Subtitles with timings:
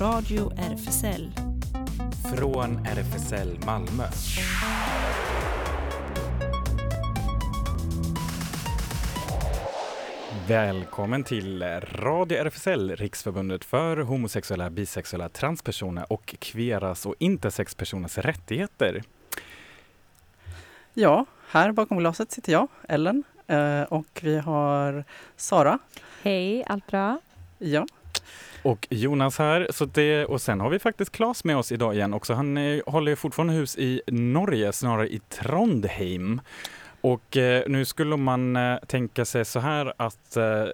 [0.00, 1.30] Radio RFSL.
[2.36, 4.04] Från RFSL Malmö.
[10.48, 11.62] Välkommen till
[11.92, 19.02] Radio RFSL, Riksförbundet för homosexuella, bisexuella, transpersoner och kveras och intersexpersoners rättigheter.
[20.94, 25.04] Ja, här bakom glaset sitter jag, Ellen, eh, och vi har
[25.36, 25.78] Sara.
[26.22, 27.18] Hej, allt bra?
[27.58, 27.86] Ja.
[28.66, 32.14] Och Jonas här, så det, och sen har vi faktiskt Klas med oss idag igen
[32.14, 32.34] också.
[32.34, 36.40] Han eh, håller fortfarande hus i Norge, snarare i Trondheim.
[37.00, 40.64] Och eh, nu skulle man eh, tänka sig så här att eh,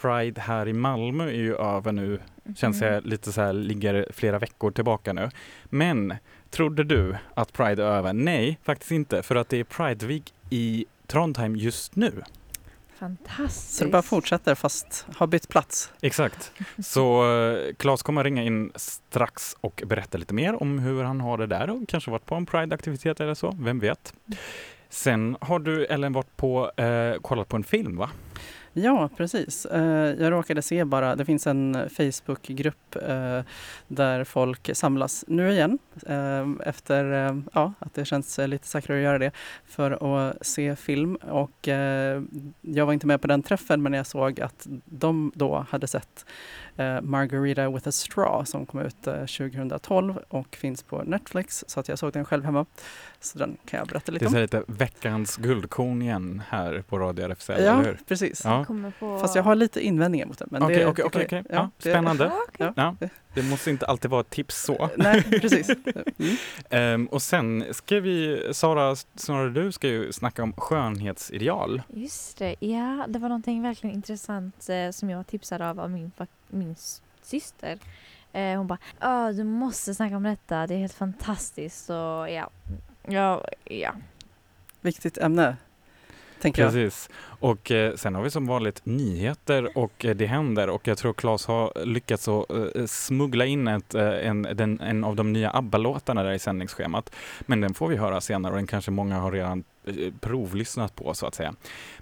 [0.00, 2.18] Pride här i Malmö är ju över nu,
[2.56, 2.94] känns Mm.
[2.94, 5.30] jag lite så här, ligger flera veckor tillbaka nu.
[5.64, 6.14] Men
[6.50, 8.12] trodde du att Pride är över?
[8.12, 12.22] Nej, faktiskt inte, för att det är Pride Week i Trondheim just nu.
[13.02, 13.74] Fantastiskt.
[13.74, 15.92] Så det bara fortsätter fast har bytt plats.
[16.02, 16.52] Exakt.
[16.82, 21.38] Så eh, Claes kommer ringa in strax och berätta lite mer om hur han har
[21.38, 24.14] det där och kanske varit på en Pride-aktivitet eller så, vem vet.
[24.88, 28.10] Sen har du Ellen varit på, eh, kollat på en film va?
[28.74, 29.66] Ja, precis.
[29.66, 29.82] Eh,
[30.22, 33.40] Jag råkade se bara, det finns en Facebookgrupp eh,
[33.88, 37.04] där folk samlas nu igen eh, efter
[37.52, 39.30] ja, att det känns lite säkrare att göra det
[39.64, 39.90] för
[40.30, 41.14] att se film.
[41.16, 41.68] Och
[42.60, 46.26] jag var inte med på den träffen men jag såg att de då hade sett
[47.02, 51.88] Margarita with a straw som kom ut eh, 2012 och finns på Netflix så att
[51.88, 52.66] jag såg den själv hemma.
[53.20, 54.34] Så den kan jag berätta Det lite är om.
[54.34, 57.98] här lite veckans guldkorn igen här på Radio RFSL, eller Ja, hur?
[58.08, 58.42] precis.
[58.44, 58.61] Ja.
[58.64, 59.18] Kommer på...
[59.18, 61.44] Fast jag har lite invändningar mot men det- okej, det okej, kan- okej.
[61.50, 62.32] Ja, det- spännande.
[62.48, 62.72] Okej.
[62.76, 62.96] Ja,
[63.34, 64.90] det måste inte alltid vara ett tips så.
[64.96, 65.70] Nej, precis.
[66.18, 66.36] Mm.
[66.70, 71.82] Ehm, och sen ska vi, Sara, snarare du ska ju snacka om skönhetsideal.
[71.88, 76.12] Just det, ja det var någonting verkligen intressant eh, som jag tipsade av av min,
[76.48, 76.76] min
[77.22, 77.78] syster.
[78.32, 81.84] Eh, hon bara "Ja, du måste snacka om detta, det är helt fantastiskt.
[81.86, 81.92] Så
[82.30, 82.50] ja,
[83.08, 83.92] ja, ja.
[84.80, 85.56] Viktigt ämne,
[86.42, 86.72] tänker jag.
[86.72, 87.10] Precis.
[87.24, 91.12] Och eh, sen har vi som vanligt nyheter och eh, det händer och jag tror
[91.12, 95.50] Claes har lyckats att eh, smuggla in ett, eh, en, den, en av de nya
[95.50, 97.14] ABBA-låtarna där i sändningsschemat.
[97.40, 101.14] Men den får vi höra senare och den kanske många har redan eh, provlyssnat på
[101.14, 101.54] så att säga.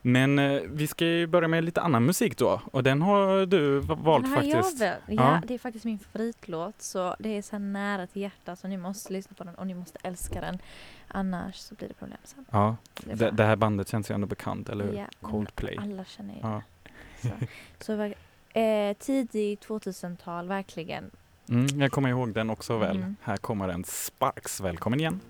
[0.03, 3.79] Men eh, vi ska ju börja med lite annan musik då och den har du
[3.81, 4.81] valt Den har faktiskt.
[4.81, 4.99] Jag väl.
[5.09, 5.41] Ja, Ja.
[5.49, 9.12] det är faktiskt min favoritlåt så det är så nära till hjärtat så ni måste
[9.12, 10.59] lyssna på den och ni måste älska den.
[11.10, 12.44] Annars så blir det problem sen.
[12.50, 14.93] Ja, Det det, det här bandet känns ju ändå bekant, eller hur?
[14.94, 15.76] Ja, Coldplay.
[15.81, 16.62] Alla känner ju Ja.
[17.22, 17.28] Så,
[17.84, 18.15] så ver-
[18.60, 21.10] eh, tidig 2000-tal, verkligen.
[21.49, 22.97] Mm, jag kommer ihåg den också väl.
[22.97, 23.16] Mm.
[23.22, 24.60] Här kommer den Sparks.
[24.60, 25.20] Välkommen igen.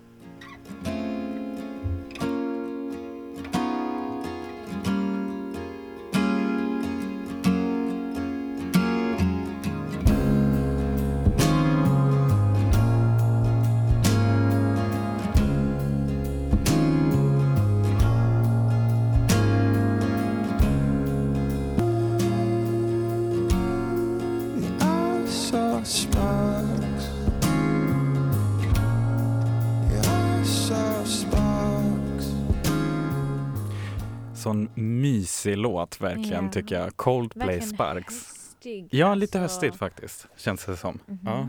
[35.45, 36.51] Mysig låt verkligen Ja.
[36.51, 36.97] tycker jag.
[36.97, 38.27] Coldplay Verkligen Sparks.
[38.27, 39.55] höstig, Ja, lite alltså.
[39.55, 40.99] höstigt faktiskt, känns det som.
[41.05, 41.19] Mhm.
[41.25, 41.47] Ja.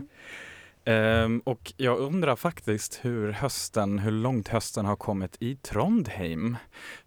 [0.85, 6.57] Ehm, och jag undrar faktiskt hur hösten, hur långt hösten har kommit i Trondheim.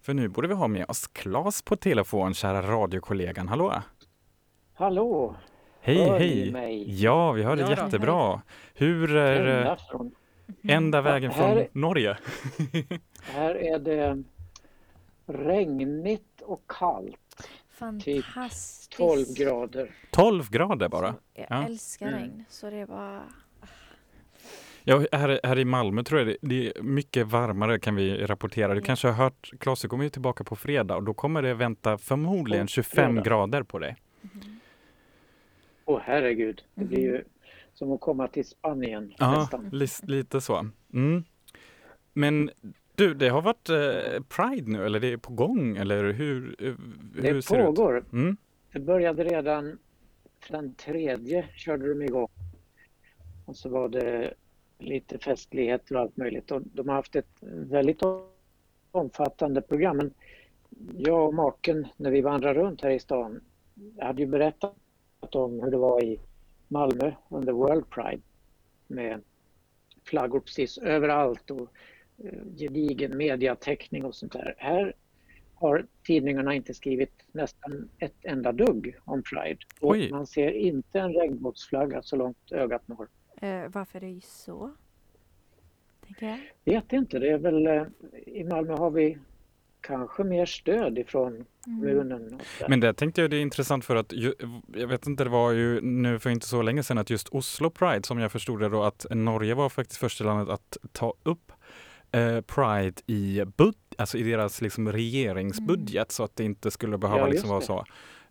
[0.01, 3.47] För nu borde vi ha med oss Claes på telefon, kära radiokollegan.
[3.47, 3.73] Hallå!
[4.73, 5.35] Hallå!
[5.81, 6.51] Hej, Hör hej!
[6.51, 7.01] mig?
[7.03, 8.41] Ja, vi hör dig Ja jättebra.
[8.73, 10.11] Hur är Ända från,
[10.63, 12.17] ända vägen från Här- Norge?
[13.23, 14.23] här är det
[15.25, 17.49] regnigt och kallt.
[17.69, 18.91] Fantastiskt.
[18.97, 19.91] 12 grader.
[20.11, 21.15] 12 grader bara.
[21.33, 21.65] Jag Ja.
[21.65, 22.19] älskar Mm.
[22.19, 22.43] regn.
[22.49, 23.23] Så det är bara...
[24.83, 28.73] Ja, här, här i Malmö tror jag det, det är mycket varmare kan vi rapportera.
[28.73, 28.85] Du Ja.
[28.85, 29.49] kanske har hört,
[29.81, 33.23] du kommer ju tillbaka på fredag och då kommer det vänta förmodligen På 25 fredag.
[33.29, 33.95] grader på dig.
[35.85, 37.23] Åh herregud, det blir ju
[37.73, 39.69] som att komma till Spanien Ja, nästan.
[40.09, 40.67] lite så.
[40.93, 41.23] Mm.
[42.13, 42.49] Men
[42.97, 46.73] du, det har varit eh, Pride nu eller det är på gång eller hur, eh,
[47.15, 47.75] hur Det ser det ut?
[47.75, 48.05] pågår.
[48.13, 48.37] Mm.
[48.71, 49.79] Det började redan
[50.49, 52.27] den tredje körde de igång.
[53.45, 54.33] Och så var det
[54.79, 56.51] lite festligheter och allt möjligt.
[56.51, 58.01] Och de har haft ett väldigt
[58.91, 59.97] omfattande program.
[59.97, 60.13] Men
[60.97, 63.41] jag och maken, när vi vandrade runt här i stan,
[64.01, 64.73] hade ju berättat
[65.35, 66.19] om hur det var i
[66.67, 68.21] Malmö under World Pride
[68.87, 69.21] med
[70.05, 71.69] flaggor precis överallt och
[72.57, 74.55] gedigen mediatäckning och sånt där.
[74.57, 74.93] Här
[75.53, 79.59] har tidningarna inte skrivit nästan ett enda dugg om Pride.
[79.79, 80.11] Och Oj.
[80.11, 83.07] man ser inte en regnbågsflagga så långt ögat når.
[83.41, 84.71] Eh, varför är det så?
[86.05, 86.39] Tänker jag.
[86.73, 87.83] Vet inte, det är väl eh,
[88.25, 89.17] i Malmö har vi
[89.81, 91.79] kanske mer stöd ifrån Mm.
[91.81, 92.39] kommunen.
[92.69, 94.33] Men det tänkte jag det är intressant för att ju,
[94.73, 97.69] jag vet inte, det var ju nu för inte så länge sedan att just Oslo
[97.69, 101.51] Pride som jag förstod det då att Norge var faktiskt första landet att ta upp
[102.11, 107.19] eh, Pride i, bud, alltså i deras liksom regeringsbudget så att det inte skulle behöva
[107.19, 107.85] Ja, liksom vara så.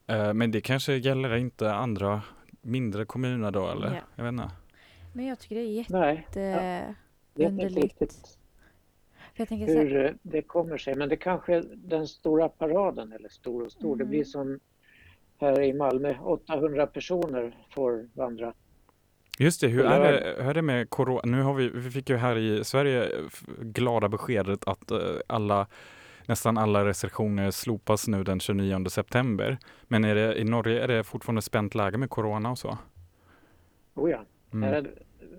[0.06, 2.22] Eh, men det kanske gäller inte andra
[2.62, 3.86] mindre kommuner då eller?
[3.94, 4.00] Ja.
[4.16, 4.50] Jag vet inte.
[5.12, 6.94] Men jag tycker det är Nej, jätte...
[7.34, 7.84] vet inte underligt.
[7.84, 8.38] riktigt
[9.34, 10.94] För jag tänker så hur eh, det kommer sig.
[10.94, 14.10] Men det kanske den stora paraden, eller stor och stor, det Mm.
[14.10, 14.60] blir som
[15.40, 18.54] här i Malmö, 800 personer får vandra.
[19.38, 21.20] Just det, hur är det, hur är det med corona?
[21.24, 23.08] Nu har vi, vi fick ju här i Sverige
[23.60, 25.66] glada beskedet att eh, alla
[26.26, 29.58] nästan alla restriktioner slopas nu den 29 september.
[29.82, 32.78] Men är det, i Norge är det fortfarande spänt läge med corona och så?
[33.94, 34.74] Oh ja, Mm.
[34.74, 34.90] är det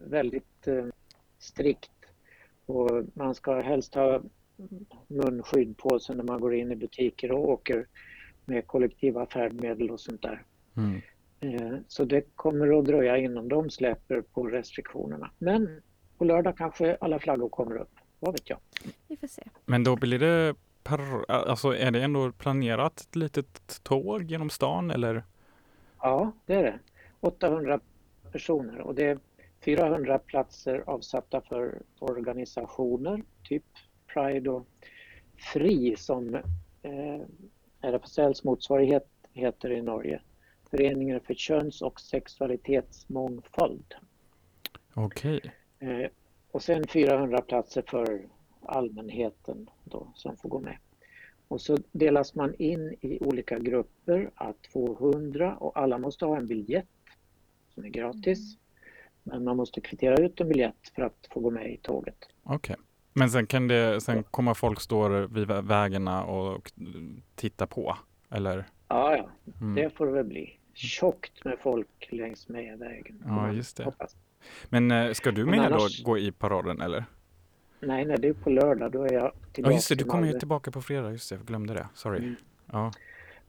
[0.08, 0.86] väldigt eh,
[1.40, 1.92] strikt.
[2.66, 4.22] Och man ska helst ha
[5.08, 7.88] munskydd på sig när man går in i butiker och åker
[8.46, 10.44] med kollektiva färdmedel och sånt där.
[10.78, 11.02] Mm.
[11.40, 15.32] Eh, Så det kommer att dröja innan de släpper på restriktionerna.
[15.38, 15.82] Men
[16.18, 17.92] på lördag kanske alla flaggor kommer upp.
[18.20, 18.60] Vad vet jag?
[19.08, 19.44] vi får se.
[19.66, 24.92] Men då blir det per, alltså är det ändå planerat ett litet tåg genom stan
[24.92, 25.24] eller?
[26.02, 26.80] Ja, det är det.
[27.20, 27.80] 800
[28.32, 29.20] personer och det är
[29.66, 33.64] 400 platser avsatta för organisationer, typ
[34.14, 34.68] Pride och
[35.54, 36.36] FRI som
[36.82, 37.22] eh,
[37.82, 40.22] RFSLs motsvarighet heter i Norge.
[40.72, 43.94] Föreningen för köns och sexualitetsmångfald.
[44.94, 45.42] Okej.
[45.80, 46.10] Eh,
[46.52, 48.22] och sen 400 platser för
[48.66, 50.78] allmänheten då, som får gå med.
[51.48, 56.48] Och så delas man in i olika grupper, att 200 och alla måste ha en
[56.48, 56.88] biljett
[57.74, 58.58] som är gratis.
[59.24, 62.18] Men man måste kvittera ut en biljett för att få gå med i tåget.
[62.44, 62.76] Okej.
[63.14, 66.72] Men sen kan det, sen kommer folk stå vid vä- vägarna och, och
[67.36, 67.98] titta på?
[68.30, 68.66] Eller?
[68.88, 69.30] Ja, ja,
[69.62, 69.76] Mm.
[69.76, 70.57] det får det väl bli.
[70.78, 73.24] Tjockt med folk längs med vägen.
[73.26, 73.84] Ja, just det.
[73.84, 74.16] hoppas.
[74.70, 77.06] Men eh, ska du med annars- då gå i paraden eller?
[77.80, 78.92] Nej, nej, det är på lördag.
[78.92, 81.12] Då är jag tillbaka Ja just det, du kommer ju tillbaka på fredag.
[81.12, 81.88] Just det, jag glömde det.
[81.94, 82.18] Sorry.
[82.18, 82.36] Mm.
[82.72, 82.92] Ja.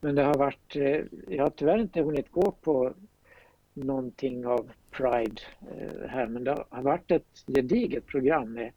[0.01, 2.95] Men det har varit, eh, jag har tyvärr inte hunnit gå på
[3.75, 8.73] någonting av Pride eh, här, men det har varit ett gediget program med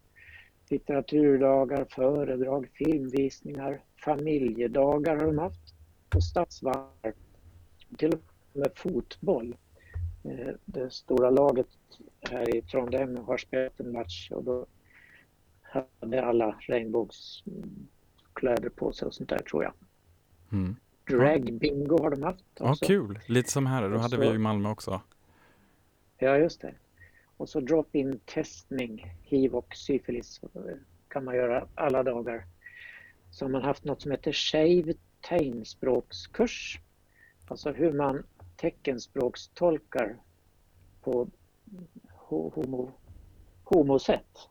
[0.69, 5.73] litteraturdagar, föredrag, filmvisningar, familjedagar har de haft
[6.15, 7.13] och stadsvarv.
[7.97, 9.55] Till och med fotboll.
[10.23, 11.67] Eh, Det stora laget
[12.21, 14.65] här i Trondheim har spelat en match och då
[15.61, 19.73] hade alla regnbågskläder på sig och sånt där tror jag.
[20.51, 20.75] Mm.
[21.09, 22.85] Drag bingo har de haft Ja, också.
[22.85, 23.19] kul.
[23.27, 23.89] Lite som här.
[23.89, 25.01] Då hade så- vi i Malmö också.
[26.17, 26.73] Ja, just det.
[27.37, 30.41] Och så drop-in testning, hiv och syfilis
[31.07, 32.45] kan man göra alla dagar.
[33.31, 34.93] Så har man haft något som heter shave
[35.29, 36.79] tegnspråkskurs.
[37.47, 38.23] Alltså hur man
[38.61, 40.15] teckenspråkstolkar
[41.01, 41.27] på
[42.29, 42.91] ho- homo,
[43.63, 44.49] homosätt.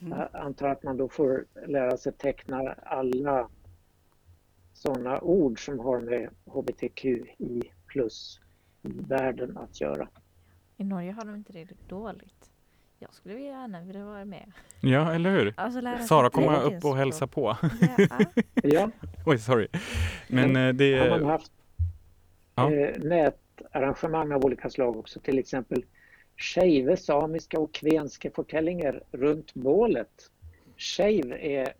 [0.00, 3.48] Jag antar att man då får lära sig teckna alla
[4.72, 7.22] sådana ord som har med hbtqi
[7.86, 8.40] plus
[8.82, 10.08] världen att göra.
[10.76, 12.50] I Norge har de inte det dåligt.
[12.98, 14.52] Jag skulle gärna vilja vara med.
[14.80, 15.54] Ja, eller hur?
[15.56, 17.56] Alltså Sara kommer upp och hälsa på.
[18.62, 18.90] Ja,
[19.26, 19.68] Oj, sorry.
[20.28, 21.52] Men eh, det har man haft
[22.54, 22.72] Ja.
[22.72, 25.84] eh, nätarrangemang av olika slag också, till exempel
[26.36, 30.30] skeive, samiska och kvenske fortellinger runt bålet.
[30.76, 31.72] Skeiv är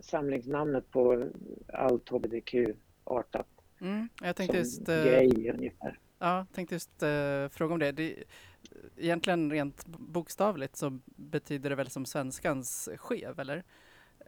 [0.00, 1.28] samlingsnamnet på
[1.72, 3.46] allt hbtq-artat.
[3.80, 5.98] Mm, jag tänkte som just, eh, gay ungefär.
[6.18, 7.92] ja, tänkte just eh, fråga om det.
[7.92, 8.14] det.
[8.96, 13.62] Egentligen rent bokstavligt så betyder det väl som svenskans skev, eller?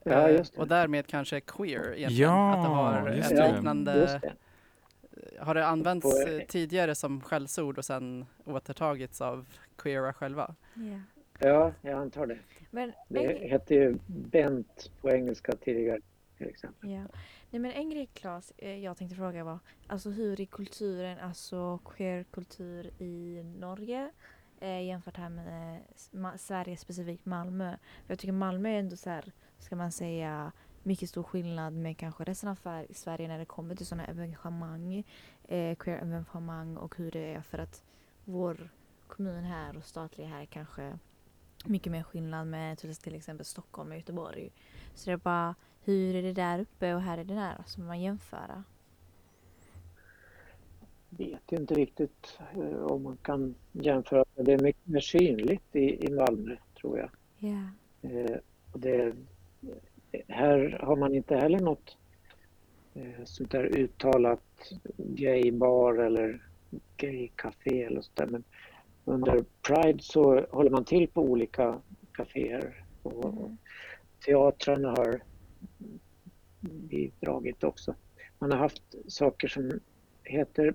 [0.05, 0.61] Ja, Eh, just det.
[0.61, 2.31] Och därmed kanske queer egentligen.
[2.31, 3.53] Ja, att det har just en det.
[3.53, 4.21] liknande...
[5.39, 9.47] Har det använts På- eh, tidigare som skällsord och sen återtagits av
[9.77, 10.55] queera själva?
[10.75, 11.01] ja.
[11.41, 12.39] Ja, jag antar det.
[12.71, 16.01] Men, Det en, hette ju bent på engelska tidigare
[16.39, 16.91] till exempel.
[16.91, 17.03] ja.
[17.51, 21.79] Nej, men en grej Claes, eh, jag tänkte fråga var alltså hur är kulturen, alltså
[21.79, 24.11] queerkultur i Norge
[24.61, 25.81] eh, jämfört här med
[26.13, 27.77] eh, Sverige, specifikt Malmö.
[28.07, 29.25] Jag tycker Malmö är ändå så här,
[29.59, 33.87] ska man säga, mycket stor skillnad med kanske resten av Sverige när det kommer till
[33.87, 35.05] sådana evenemang,
[35.45, 37.83] eh, queer-evenemang och hur det är för att
[38.25, 38.71] vår
[39.07, 40.99] kommun här och statliga här kanske
[41.65, 44.51] mycket mer skillnad med till exempel Stockholm och Göteborg.
[44.95, 45.55] Så det är bara,
[45.85, 47.63] hur är det där uppe och här är det där?
[47.67, 48.65] Så man jämföra.
[51.09, 54.25] vet inte riktigt eh, om man kan jämföra.
[54.35, 57.11] Det är mycket mer synligt i, i Malmö tror jag.
[57.39, 57.63] Ja.
[58.03, 58.37] Eh,
[58.73, 59.13] och det,
[60.29, 61.97] här har man inte heller något
[62.95, 66.43] eh, sånt där uttalat gaybar eller
[66.97, 68.27] gaykafé eller sånt där.
[68.27, 68.45] Men
[69.05, 71.81] under Pride så håller man till på olika
[72.13, 73.57] kaféer och, Mm.
[74.27, 75.23] teatrarna har
[76.61, 77.95] bidragit också.
[78.39, 79.81] Man har haft saker som
[80.25, 80.75] heter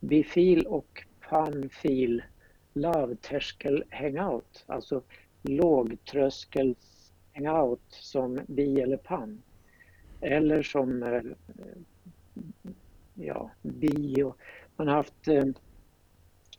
[0.00, 2.22] bifil och panfil
[2.72, 5.02] lavterskel hangout, alltså
[5.42, 6.93] lågtröskels
[7.34, 9.42] hangout som bi eller pan.
[10.20, 11.22] Eller som eh,
[13.14, 14.34] ja, bio.
[14.76, 15.44] Man har haft eh,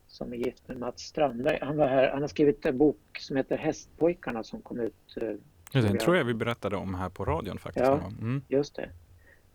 [0.07, 1.59] som är gift med Mats Strandberg.
[1.63, 2.11] Han var här.
[2.11, 5.29] Han har skrivit en bok som heter Hästpojkarna som kom ut eh,
[5.73, 6.01] Ja, den jag.
[6.01, 7.87] tror jag vi berättade om här på radion faktiskt.
[7.87, 8.11] Ja.
[8.21, 8.43] Mm.
[8.49, 8.91] Just det.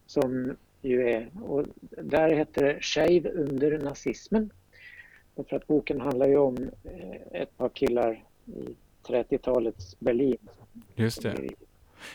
[0.06, 4.50] Som ju är, och där heter det Shave under nazismen.
[5.36, 8.75] För att boken handlar ju om eh, ett par killar i
[9.08, 10.38] 30-talets Berlin.
[10.96, 11.50] Just det.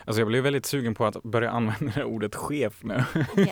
[0.05, 3.05] Alltså jag blev väldigt sugen på att börja använda det ordet chef nu.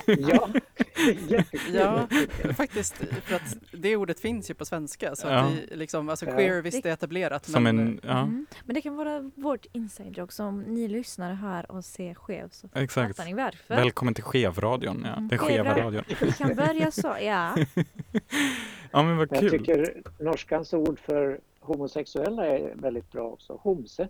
[0.07, 0.49] Ja.
[0.99, 1.75] Ja, jättekul.
[1.75, 2.09] Ja,
[2.57, 2.95] faktiskt.
[3.23, 5.16] För att det ordet finns ju på svenska.
[5.16, 5.33] Så Ja.
[5.38, 6.33] att det, liksom, alltså Ja.
[6.33, 7.45] queer visst är etablerat.
[7.47, 8.47] Som men, en, ja, Mm.
[8.64, 10.33] Men det kan vara vårt inside joke.
[10.33, 13.16] Så om ni lyssnare hör och ser skev så exakt.
[13.16, 13.75] fattar ni varför.
[13.76, 15.12] Välkommen till Chevradion, ja.
[15.12, 15.28] Mm.
[15.28, 16.05] Den skeva radion.
[16.21, 17.57] Vi kan börja så, ja.
[18.90, 19.50] Ja men vad Jag kul.
[19.50, 23.52] tycker norskans ord för homosexuella är väldigt bra också.
[23.62, 24.09] Homse.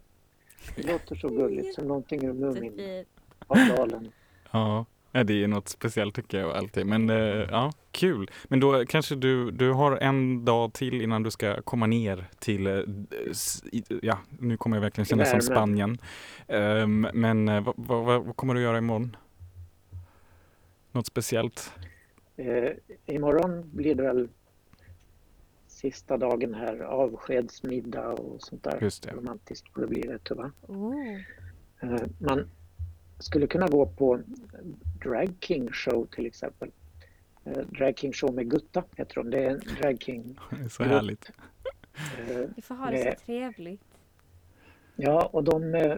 [0.77, 4.13] Det låter så gulligt som någonting ur Muminavdalen.
[4.51, 6.87] Ja, ja, det är något speciellt tycker jag alltid.
[6.87, 7.17] Men eh,
[7.51, 8.31] ja, kul.
[8.45, 12.67] Men då kanske du, du har en dag till innan du ska komma ner till,
[12.67, 12.79] eh,
[13.31, 15.41] s- i- ja, nu kommer jag verkligen känna som.
[15.41, 15.99] Spanien.
[16.49, 19.17] Ehm, men eh, vad, vad, vad vad kommer du göra imorgon?
[20.93, 21.73] Något speciellt?
[22.37, 22.71] Eh,
[23.15, 24.29] imorgon blir det väl
[25.77, 28.79] sista dagen här, avskedsmiddag och sånt där.
[28.81, 29.13] Just det.
[29.13, 30.51] Romantiskt får det bli vet du va?
[31.81, 32.51] Eh, man
[33.19, 34.21] skulle kunna gå på
[35.03, 36.71] Drag King show till exempel.
[37.45, 39.31] Eh, Drag King show med Gutta heter de.
[39.31, 40.39] Det är en Drag King.
[40.51, 41.31] Det är så härligt.
[42.29, 43.17] Eh, Vi får ha det Nej.
[43.19, 43.83] så trevligt.
[44.97, 45.97] Ja, och de eh,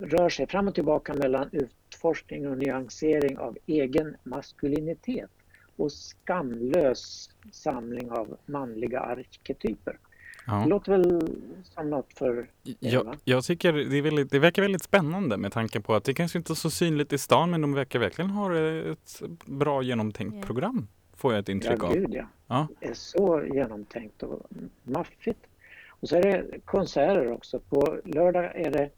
[0.00, 5.30] rör sig fram och tillbaka mellan utforskning och nyansering av egen maskulinitet
[5.76, 9.92] och skamlös samling av manliga arketyper.
[9.92, 10.64] Det Ja.
[10.66, 15.52] låter väl som något för Jag, jag tycker det, väldigt, det verkar väldigt spännande med
[15.52, 18.30] tanke på att det kanske inte är så synligt i stan men de verkar verkligen
[18.30, 20.88] ha ett bra genomtänkt program.
[21.16, 21.92] Får jag ett intryck Ja, av.
[21.94, 22.26] gud ja.
[22.46, 22.68] Ja.
[22.80, 24.46] Det är så genomtänkt och
[24.82, 25.40] maffigt.
[25.88, 27.60] Och så är det konserter också.
[27.60, 28.90] På lördag är det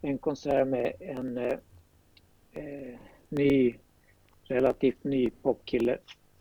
[0.00, 1.52] en konsert med en eh,
[2.52, 3.74] eh, ny,
[4.44, 5.98] relativt ny popkille.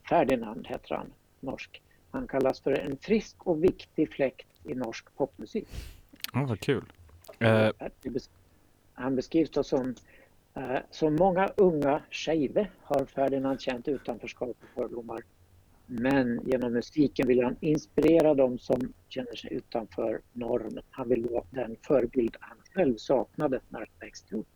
[0.09, 1.81] Ferdinand heter han, norsk.
[2.11, 5.67] Han kallas för en frisk och viktig fläkt i norsk popmusik.
[6.33, 6.83] Ja, vad kul.
[7.39, 7.69] Eh,
[8.93, 9.95] Han beskrivs då som
[10.55, 15.21] eh, som många unga tjejer har Ferdinand känt utanförskap och fördomar.
[15.85, 20.83] Men genom musiken vill han inspirera dem som känner sig utanför normen.
[20.89, 24.47] Han vill vara den förebild han själv saknade när han växte upp.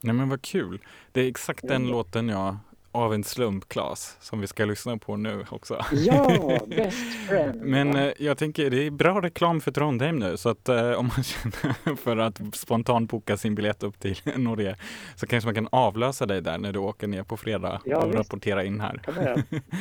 [0.00, 0.78] nej men vad kul.
[1.12, 1.90] Det är exakt den Ja.
[1.90, 2.56] låten jag,
[2.92, 5.84] av en slump Claes, som vi ska lyssna på nu också.
[5.92, 7.60] Ja, best friend!
[7.62, 11.06] Men eh, jag tänker det är bra reklam för Trondheim nu så att eh, om
[11.16, 14.76] man känner för att spontant boka sin biljett upp till Norge
[15.16, 18.08] så kanske man kan avlösa dig där när du åker ner på fredag Ja, och
[18.08, 18.18] visst.
[18.18, 19.02] rapportera in här.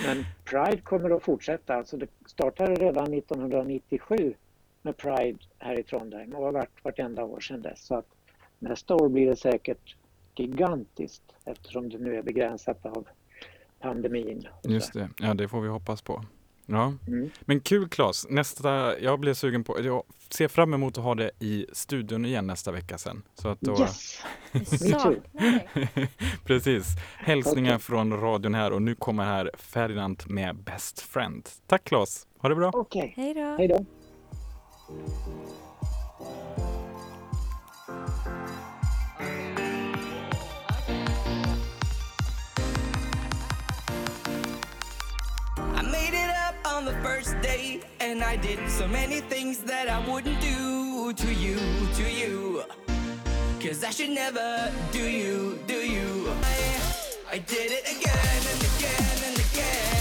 [0.06, 1.76] Men Pride kommer att fortsätta.
[1.76, 4.34] Alltså det startade redan 1997
[4.82, 7.86] med Pride här i Trondheim och har varit vartenda år sedan dess.
[7.86, 8.08] Så att
[8.60, 9.96] nästa år blir det säkert
[10.42, 13.08] gigantiskt eftersom det nu är begränsat av
[13.80, 14.48] pandemin.
[14.64, 16.24] Just det, ja det får vi hoppas på.
[16.66, 16.94] Ja.
[17.08, 17.30] Mm.
[17.42, 21.32] Men kul Claes, nästa, jag blir sugen på, jag ser fram emot att ha det
[21.40, 23.24] i studion igen nästa vecka sen.
[23.34, 24.24] Så att då, Yes!
[26.46, 26.86] Precis,
[27.18, 27.80] hälsningar Okej.
[27.84, 31.50] från radion här och nu kommer här Ferdinand med Best Friend.
[31.68, 32.72] Tack Claes, ha det bra!
[32.74, 33.56] Okej, Hej då.
[33.58, 33.86] hej då!
[46.72, 51.34] On the first day, and I did so many things that I wouldn't do to
[51.34, 51.58] you,
[51.96, 52.64] to you.
[53.62, 56.32] Cause I should never do you, do you.
[56.44, 60.01] I, I did it again and again and again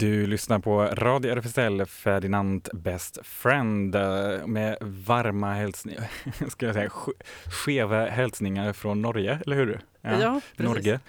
[0.00, 6.10] Du lyssnar på Radio RFSL Ferdinand Best Friend eh, med varma hälsningar,
[6.48, 7.12] ska jag säga, ske-
[7.64, 9.80] skeva hälsningar från Norge, eller hur?
[10.02, 10.74] Ja, precis.
[10.74, 11.00] Norge.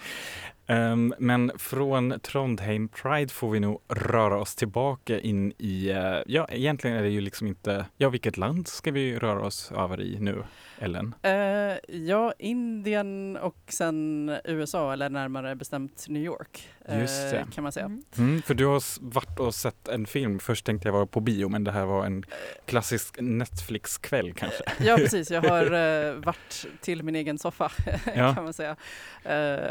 [0.71, 6.47] Ehm, men från Trondheim Pride får vi nog röra oss tillbaka in i, eh, ja
[6.49, 10.17] egentligen är det ju liksom inte, ja vilket land ska vi röra oss över i
[10.19, 10.43] nu,
[10.79, 11.15] Ellen?
[11.21, 16.69] Eh, ja, Indien och sen USA, eller närmare bestämt New York.
[16.85, 17.45] eh, Just det.
[17.53, 17.85] Kan man säga.
[17.85, 18.03] Mm.
[18.17, 21.49] Mm, för du har varit och sett en film, först tänkte jag vara på bio
[21.49, 22.23] men det här var en
[22.65, 24.63] klassisk Netflix-kväll kanske.
[24.79, 25.31] Ja, precis.
[25.31, 25.65] Jag har
[26.25, 27.71] varit till min egen soffa
[28.15, 28.33] Ja.
[28.35, 28.75] kan man säga.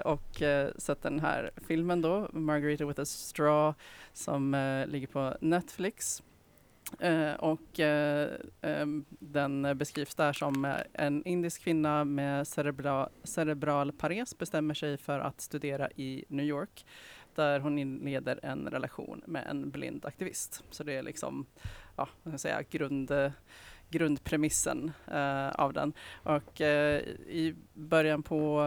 [0.04, 0.42] Och
[0.90, 3.74] sett den här filmen då, Margarita with a straw,
[4.12, 6.22] som eh, ligger på Netflix.
[6.98, 8.30] Eh, och eh,
[8.60, 14.96] ehm, den beskrivs där som eh, en indisk kvinna med cerebra, cerebral pares bestämmer sig
[14.96, 16.86] för att studera i New York
[17.34, 20.64] där hon inleder en relation med en blind aktivist.
[20.70, 21.46] Så det är liksom,
[21.96, 23.12] ja, vad ska jag säga, grund,
[23.90, 25.92] grundpremissen eh, av den.
[26.22, 28.62] Och eh, i början på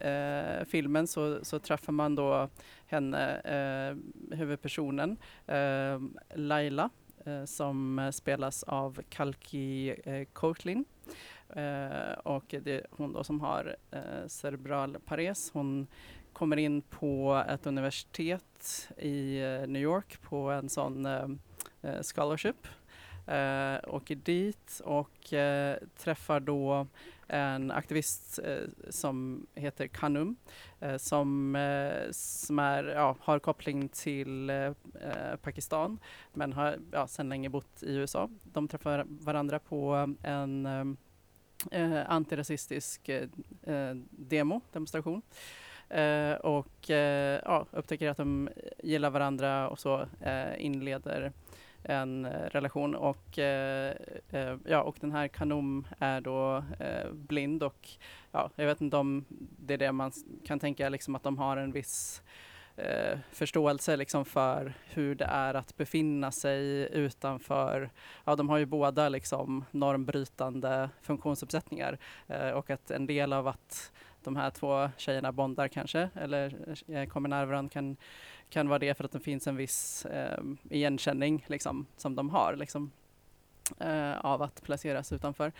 [0.00, 2.48] eh, filmen så, så träffar man då
[2.86, 3.96] henne, eh,
[4.36, 6.00] huvudpersonen, eh,
[6.34, 6.90] Laila,
[7.24, 10.84] eh, som spelas av Kalki eh, Coatlin.
[11.48, 15.50] Eh, och det är hon då som har eh, cerebral pares.
[15.52, 15.86] Hon
[16.32, 21.28] kommer in på ett universitet i eh, New York på en sån eh,
[21.82, 22.66] eh scholarship.
[23.28, 26.86] Eh, åker dit och eh, träffar då
[27.26, 30.36] en aktivist eh, som heter Kanum
[30.80, 35.98] eh, som, eh, som är, ja, har koppling till eh, eh Pakistan
[36.32, 38.30] men har ja, sedan länge bott i USA.
[38.42, 40.84] De träffar varandra på en eh,
[41.80, 43.28] eh antirasistisk eh,
[43.62, 45.22] eh, demo, demonstration.
[45.88, 48.48] Eh, och eh, ja, upptäcker att de
[48.82, 51.32] gillar varandra och så eh, inleder
[51.82, 53.94] en eh, relation och, eh,
[54.30, 57.88] eh, ja, och den här Kanom är då eh, blind och
[58.32, 59.24] ja, jag vet inte om
[59.58, 60.12] det är det man
[60.44, 62.22] kan tänka liksom att de har en viss
[62.76, 67.90] eh, förståelse liksom för hur det är att befinna sig utanför,
[68.24, 73.92] ja de har ju båda liksom normbrytande funktionsuppsättningar eh, och att en del av att
[74.24, 76.54] de här två tjejerna bondar kanske eller
[76.88, 77.96] eh, kommer nära varandra kan,
[78.50, 82.56] kan vara det för att det finns en viss eh, igenkänning liksom, som de har
[82.56, 82.90] liksom,
[83.80, 85.52] eh, av att placeras utanför.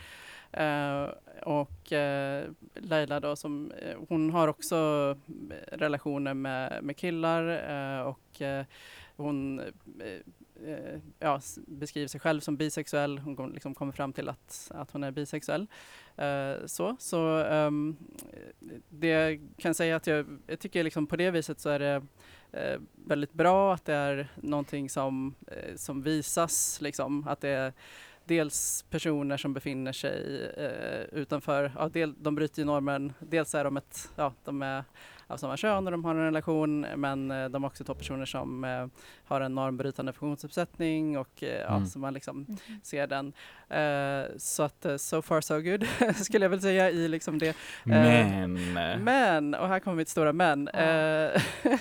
[0.51, 1.03] Eh,
[1.43, 5.17] och eh, Laila då som, eh, hon har också
[5.67, 8.65] relationer med, med killar eh, och eh,
[9.15, 10.19] hon eh,
[10.65, 13.17] eh, ja, beskriver sig själv som bisexuell.
[13.17, 15.67] Hon kom, liksom kommer fram till att, att hon är bisexuell.
[16.15, 17.97] Eh, så så um,
[18.89, 22.01] det jag kan säga att jag, jag tycker liksom på det viset så är det
[22.51, 27.73] eh, väldigt bra att det är någonting som, eh, som visas, liksom, att det är
[28.25, 33.63] dels personer som befinner sig eh, utanför, ja, del, de bryter ju normen, dels är
[33.63, 34.83] de ett, ja, de är
[35.29, 38.25] av samma kön och de har en relation men eh, de är också två personer
[38.25, 38.87] som eh,
[39.25, 41.85] har en normbrytande funktionsuppsättning och eh, ja, Mm.
[41.87, 42.57] så man liksom Mhm.
[42.83, 43.33] ser den.
[44.37, 47.55] Så att so far so good skulle jag väl säga i liksom det.
[47.83, 50.69] Men, Men, och här kommer mitt stora men.
[50.73, 51.29] Ja.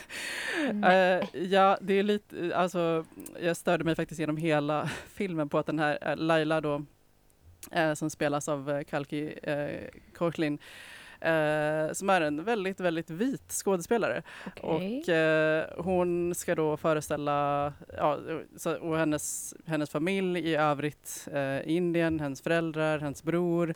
[1.32, 3.04] Ja, det är lite, alltså
[3.40, 6.84] jag störde mig faktiskt genom hela filmen på att den här Laila då,
[7.72, 10.58] eh, som spelas av eh, Kalki eh, Courtlin,
[11.20, 14.22] eh, som är en väldigt, väldigt vit skådespelare.
[14.46, 15.02] Okej.
[15.02, 18.18] Och eh, hon ska då föreställa, ja,
[18.56, 23.74] så, och hennes, hennes familj i övrigt eh, i Indien, hennes föräldrar, hennes bror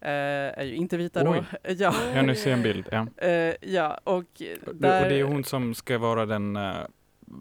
[0.00, 0.10] eh,
[0.58, 1.44] är ju inte vita Oj.
[1.52, 1.58] då.
[1.72, 2.88] Ja, ja nu ser jag en bild.
[2.90, 3.06] Ja.
[3.16, 6.72] eh, ja och Och där, det är hon som ska vara den, eh,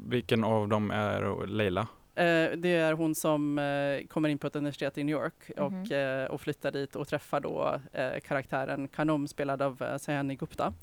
[0.08, 1.88] vilken av dem är Leila?
[2.15, 5.71] Eh, det är hon som eh, kommer in på ett universitet i New York och,
[5.71, 5.91] Mhm.
[5.91, 10.74] eh, och flyttar dit och träffar då eh, karaktären Kanom spelad av eh, Sayani Gupta.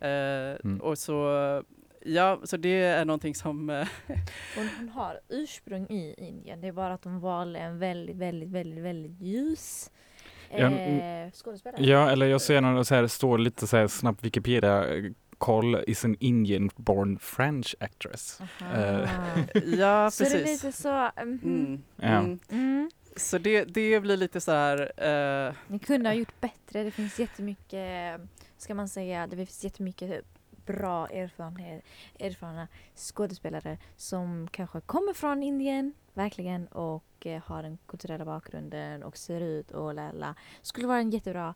[0.00, 1.62] Eh, Och så,
[2.04, 3.68] ja, så det är någonting som
[4.56, 6.60] Hon, hon har ursprung i Indien.
[6.60, 9.90] Det är bara att hon valde en väldigt, väldigt, väldigt, väldigt ljus
[10.50, 11.84] Ja, eh, skådespelare.
[11.84, 14.84] Ja, eller jag ser någon så här, står lite så här snabbt Wikipedia
[15.38, 18.40] Nicole is an Indian-born French actress.
[18.40, 19.06] Aha.
[19.64, 20.64] Ja, så det är precis.
[20.64, 21.40] lite så, mhm.
[21.42, 21.82] Mm.
[21.96, 22.06] Ja.
[22.06, 22.38] Mm.
[22.50, 22.90] Mm.
[23.16, 24.92] Så det, det blir lite så här,
[25.48, 26.84] eh, Ni kunde ha gjort bättre.
[26.84, 28.20] Det finns jättemycket,
[28.58, 30.24] ska man säga, det finns jättemycket
[30.66, 31.84] bra erfarenhet,
[32.18, 39.16] erfarna skådespelare som kanske kommer från Indien, verkligen, och eh, har den kulturella bakgrunden och
[39.16, 40.34] ser ut och lalla.
[40.62, 41.54] Skulle vara en jättebra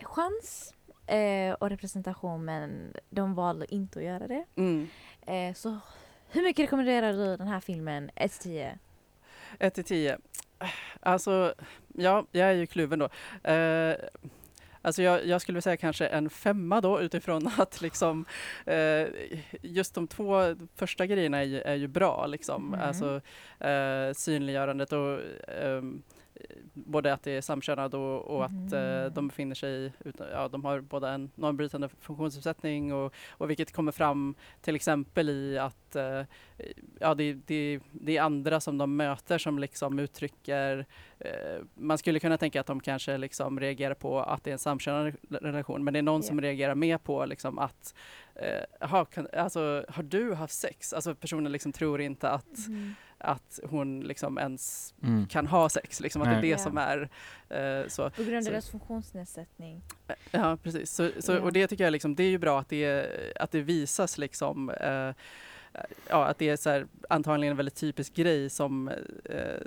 [0.00, 0.74] chans
[1.06, 4.44] eh, och representation men de valde inte att göra det.
[4.56, 4.88] mm.
[5.26, 5.78] Eh, så
[6.28, 8.10] hur mycket rekommenderar du den här filmen?
[8.14, 8.78] 1 till 10?
[9.58, 10.18] 1 till 10.
[11.00, 11.54] Alltså,
[11.94, 13.08] ja, jag är ju kluven då.
[13.50, 13.96] Eh,
[14.82, 18.24] alltså jag, jag skulle säga kanske en femma då utifrån att liksom
[18.66, 19.06] eh,
[19.62, 22.66] just de två första grejerna är ju, är ju bra liksom.
[22.66, 22.80] Mhm.
[22.80, 23.20] Alltså
[23.66, 25.18] eh, synliggörandet och
[25.62, 26.02] ehm,
[26.74, 29.14] både att det är samkönad och, och att eh, Mhm.
[29.14, 33.92] de befinner sig, utan, ja de har båda en normbrytande funktionsnedsättning och, och vilket kommer
[33.92, 36.22] fram till exempel i att eh,
[37.00, 40.86] ja, det, det, det är andra som de möter som liksom uttrycker
[41.18, 44.58] eh, man skulle kunna tänka att de kanske liksom reagerar på att det är en
[44.58, 46.26] samkönad relation men det är någon Ja.
[46.26, 47.94] som reagerar mer på liksom att
[48.34, 50.92] eh, aha, kan, alltså, har du haft sex?
[50.92, 52.56] Alltså personen liksom tror inte att,
[53.22, 55.26] att hon liksom ens Mm.
[55.26, 56.58] kan ha sex, liksom, att det är det Ja.
[56.58, 57.08] som är
[57.48, 58.10] eh, så.
[58.10, 59.82] På grund Så- av deras funktionsnedsättning.
[60.30, 60.90] Ja, precis.
[60.90, 61.40] Så, så, Ja.
[61.40, 63.06] Och det tycker jag liksom, det är ju bra att det,
[63.40, 65.10] att det visas liksom eh,
[66.08, 68.88] Ja, att det är så här, antagligen en väldigt typisk grej som,
[69.24, 69.60] eh,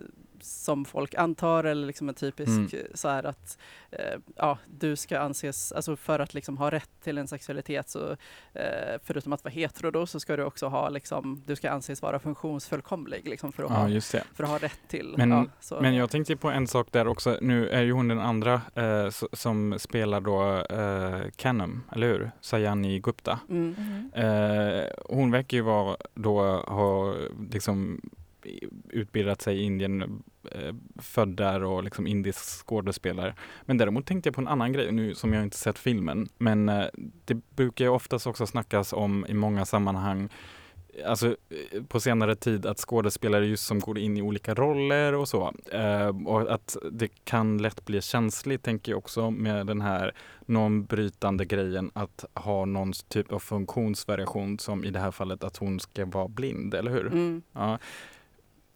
[0.46, 2.86] som folk antar eller liksom en typisk Mm.
[2.94, 3.58] så här att
[3.92, 8.12] eh, ja, du ska anses, alltså för att liksom ha rätt till en sexualitet så
[8.54, 12.02] eh, förutom att vara hetero då så ska du också ha liksom, du ska anses
[12.02, 14.24] vara funktionsfullkomlig liksom för att, Ja, ha, just det.
[14.34, 15.14] för att ha rätt till.
[15.18, 15.82] Men- ja, så.
[15.82, 17.38] Men jag tänkte på en sak där också.
[17.42, 22.32] Nu är ju hon den andra eh, som spelar då eh, Canum, eller hur?
[22.42, 23.40] Sayani Gupta.
[23.50, 23.76] Mm.
[24.16, 27.16] Eh, hon verkar ju vara då ha
[27.52, 28.02] liksom
[28.90, 30.08] utbildat sig i Indien, eh,
[31.02, 33.36] född där och liksom indisk skådespelare.
[33.66, 36.28] Men däremot tänkte jag på en annan grej nu som jag inte sett filmen.
[36.38, 36.86] Men eh,
[37.26, 40.30] det brukar ju oftast också snackas om i många sammanhang
[41.06, 45.28] Alltså eh, på senare tid att skådespelare just som går in i olika roller och
[45.28, 45.54] så.
[45.72, 50.12] Eh, och att det kan lätt bli känsligt tänker jag också med den här
[50.46, 55.80] normbrytande grejen att ha någon typ av funktionsvariation som i det här fallet att hon
[55.80, 57.08] ska vara blind, eller hur?
[57.08, 57.42] Mm.
[57.52, 57.80] Ja.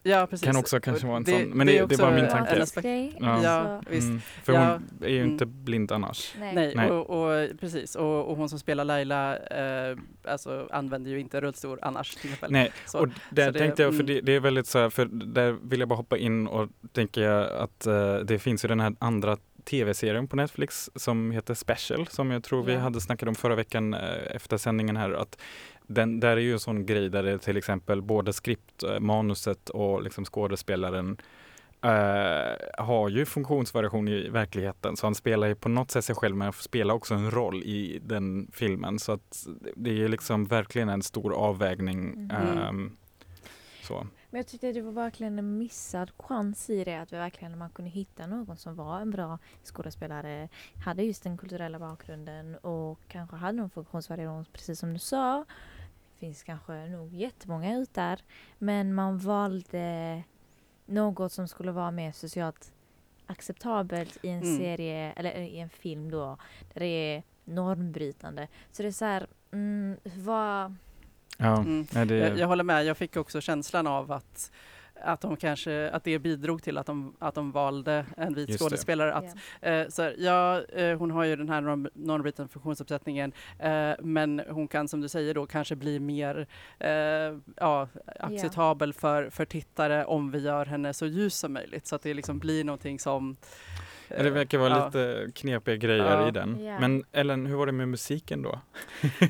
[0.04, 0.46] Ja, precis.
[0.46, 2.66] Kan också kanske vara en sån- men det- är det var min tanke.
[2.82, 3.18] grej.
[3.20, 3.44] Ja.
[3.44, 4.08] Ja, visst.
[4.08, 5.32] Mm, för Ja, hon är ju mm.
[5.32, 6.36] inte blind annars.
[6.40, 6.56] Nej.
[6.56, 6.92] Nej, Nej.
[6.92, 7.96] Och, och precis.
[7.96, 12.52] Och, och hon som spelar Laila eh, alltså, använder ju inte rullstol annars till exempel.
[12.52, 14.06] Nej, Så, och där så det- tänkte jag, för mm.
[14.16, 17.46] det, det är väldigt så här, för där vill jag bara hoppa in och tänka
[17.46, 22.32] att eh, det finns ju den här andra tv-serien på Netflix som heter Special, som
[22.32, 24.00] jag tror vi hade snackat om förra veckan eh,
[24.36, 25.12] efter sändningen här.
[25.12, 25.38] Att
[25.90, 29.70] den, där är ju en sån grej där det till exempel både skript, eh, manuset
[29.70, 31.18] och liksom skådespelaren
[31.82, 34.98] eh, har ju funktionsvariation i verkligheten.
[34.98, 38.00] Så han spelar ju på något sätt sig själv men spelar också en roll i
[38.04, 39.00] den filmen.
[39.00, 42.10] Så att det är liksom verkligen en stor avvägning.
[42.10, 42.32] Mhm.
[42.32, 42.98] ehm,
[43.84, 44.08] så.
[44.30, 47.70] Men jag tyckte det var verkligen en missad chans i det att vi verkligen man
[47.70, 50.50] kunde hitta någon som var en bra skådespelare,
[50.86, 55.46] hade just den kulturella bakgrunden och kanske hade någon funktionsvariation precis som du sa.
[56.20, 58.20] Det finns kanske nog jättemånga ut där
[58.58, 60.24] men man valde
[60.86, 62.72] något som skulle vara mer socialt
[63.26, 64.58] acceptabelt i en Mm.
[64.58, 66.38] serie eller i en film då
[66.74, 68.48] där det är normbrytande.
[68.72, 70.76] Så det är så här, mm, vad
[71.38, 71.88] Ja, Mm.
[72.08, 74.52] det, jag, jag håller med, jag fick också känslan av att
[75.02, 78.62] att, de kanske, att det bidrog till att de, att de valde en vit Just
[78.62, 79.14] skådespelare.
[79.14, 83.92] Att, eh, så här, ja, eh, hon har ju den här norm, normbrytande funktionsuppsättningen eh,
[84.00, 86.48] men hon kan som du säger då kanske bli mer
[86.80, 86.90] eh,
[87.56, 87.88] ja,
[88.20, 91.88] acceptabel för, för tittare om vi gör henne så ljus som möjligt.
[91.88, 93.38] Så att det liksom blir någonting som
[94.10, 94.86] det verkar vara ja.
[94.86, 96.28] lite knepiga grejer Ja.
[96.28, 96.64] i den.
[96.64, 96.80] Ja.
[96.80, 98.60] Men Ellen, hur var det med musiken då?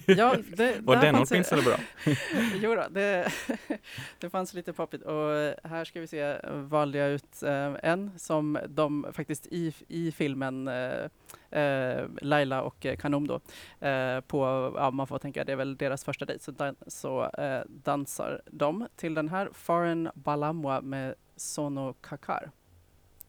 [0.06, 1.76] Ja, det, Var den åtminstone bra?
[2.62, 3.32] Jo då, det,
[4.20, 8.60] det fanns lite poppigt och här ska vi se, valde jag ut eh, en som
[8.68, 13.36] de faktiskt i, i filmen eh, eh, Laila och eh, Kanom då
[13.88, 17.30] eh, på, ja man får tänka det är väl deras första dejt så, dan, så
[17.30, 22.52] eh, dansar de till den här Foreign Balamwa med Sono Kakar.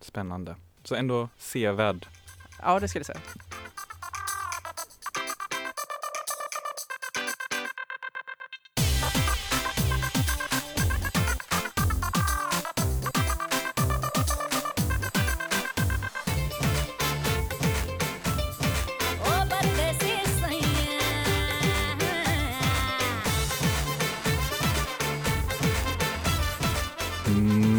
[0.00, 0.56] Spännande.
[0.84, 2.06] Så ändå sevärd.
[2.62, 3.20] Ja det skulle jag säga.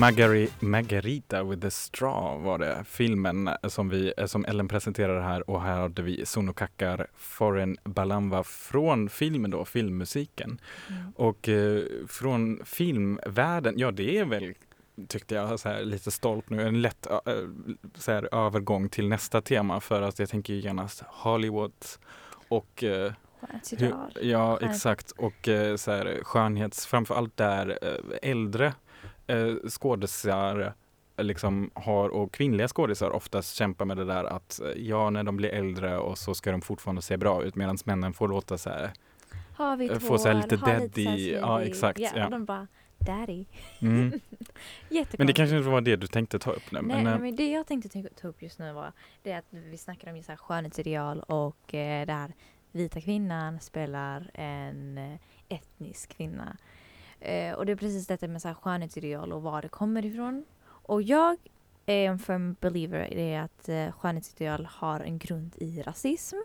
[0.02, 5.62] Margari, Margarita with the straw var det filmen som, vi, som Ellen presenterade här och
[5.62, 10.60] här hade vi Sonokakar Foreign Balanva från filmen då, filmmusiken.
[10.90, 11.12] Mm.
[11.16, 14.54] Och eh, från filmvärlden, ja det är väl
[15.08, 17.08] tyckte jag så här, lite stolt nu, en lätt
[17.96, 21.74] så här, övergång till nästa tema för att jag tänker ju genast Hollywood
[22.50, 23.14] och eh,
[23.78, 25.12] hur, ja, exakt.
[25.12, 28.74] Och eh, så här, skönhets, framförallt där eh, äldre
[29.32, 30.74] eh, skådisar
[31.17, 35.24] eh, liksom har och kvinnliga skådisar oftast kämpar med det där att eh, ja, när
[35.24, 38.58] de blir äldre och så ska de fortfarande se bra ut medan männen får låta
[38.58, 38.91] så här.
[39.56, 42.30] Har vi eh, två få så här lite daddy, ja, exakt, Ja, ja.
[42.30, 42.67] de bara
[42.98, 43.46] daddy.
[43.82, 44.20] Mm.
[45.17, 46.82] Men det kanske inte var det du tänkte ta upp nu.
[46.82, 48.91] Nej, Men, nej, men det jag tänkte ta- upp just nu var
[49.24, 52.34] det att vi snackar om så här skönhetsideal och eh, där
[52.72, 55.17] vita kvinnan spelar en
[55.50, 56.58] etnisk kvinna.
[57.22, 60.46] Eh, och det är precis detta med så här skönhetsideal och var det kommer ifrån.
[60.64, 61.38] Och jag
[61.86, 66.38] är en firm believer i det att eh, skönhetsideal har en grund i rasism.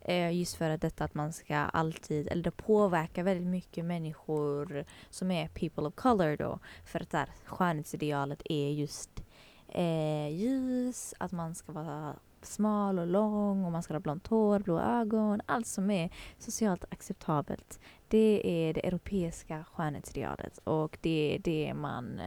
[0.00, 4.84] Eh, just för att detta att man ska alltid, eller det påverkar väldigt mycket människor
[5.10, 6.58] som är people of color då.
[6.84, 9.22] För att där skönhetsidealet är just
[9.68, 12.14] eh, ljus, att man ska vara
[12.48, 15.40] smal och lång och man ska ha blont hår, blå ögon.
[15.46, 17.80] Allt som är socialt acceptabelt.
[18.08, 22.20] Det är det europeiska skönhetsidealet och det är det man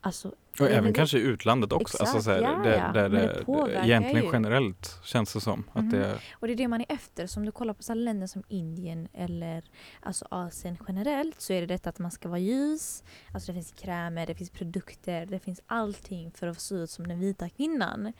[0.00, 1.98] Alltså, och även det- kanske i utlandet också.
[2.02, 5.64] alltså, Exakt, så här, ja, där, det det, påverkar egentligen generellt känns det som.
[5.72, 5.90] Att Mhm.
[5.90, 7.26] det, Och det är det man är efter.
[7.26, 9.64] Så om du kollar på så länder som Indien eller
[10.02, 13.04] alltså Asien generellt så är det detta att man ska vara ljus.
[13.34, 17.06] Alltså det finns krämer, det finns produkter, det finns allting för att se ut som
[17.08, 18.12] den vita kvinnan.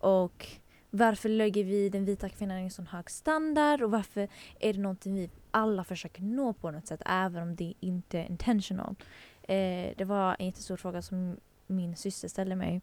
[0.00, 0.46] Och
[0.90, 4.28] varför lägger vi den vita kvinnan i en sån hög standard och varför
[4.60, 8.24] är det någonting vi alla försöker nå på något sätt även om det inte är
[8.24, 8.94] intentional.
[9.42, 12.80] Eh, det var en jättestor fråga som min syster ställde mig.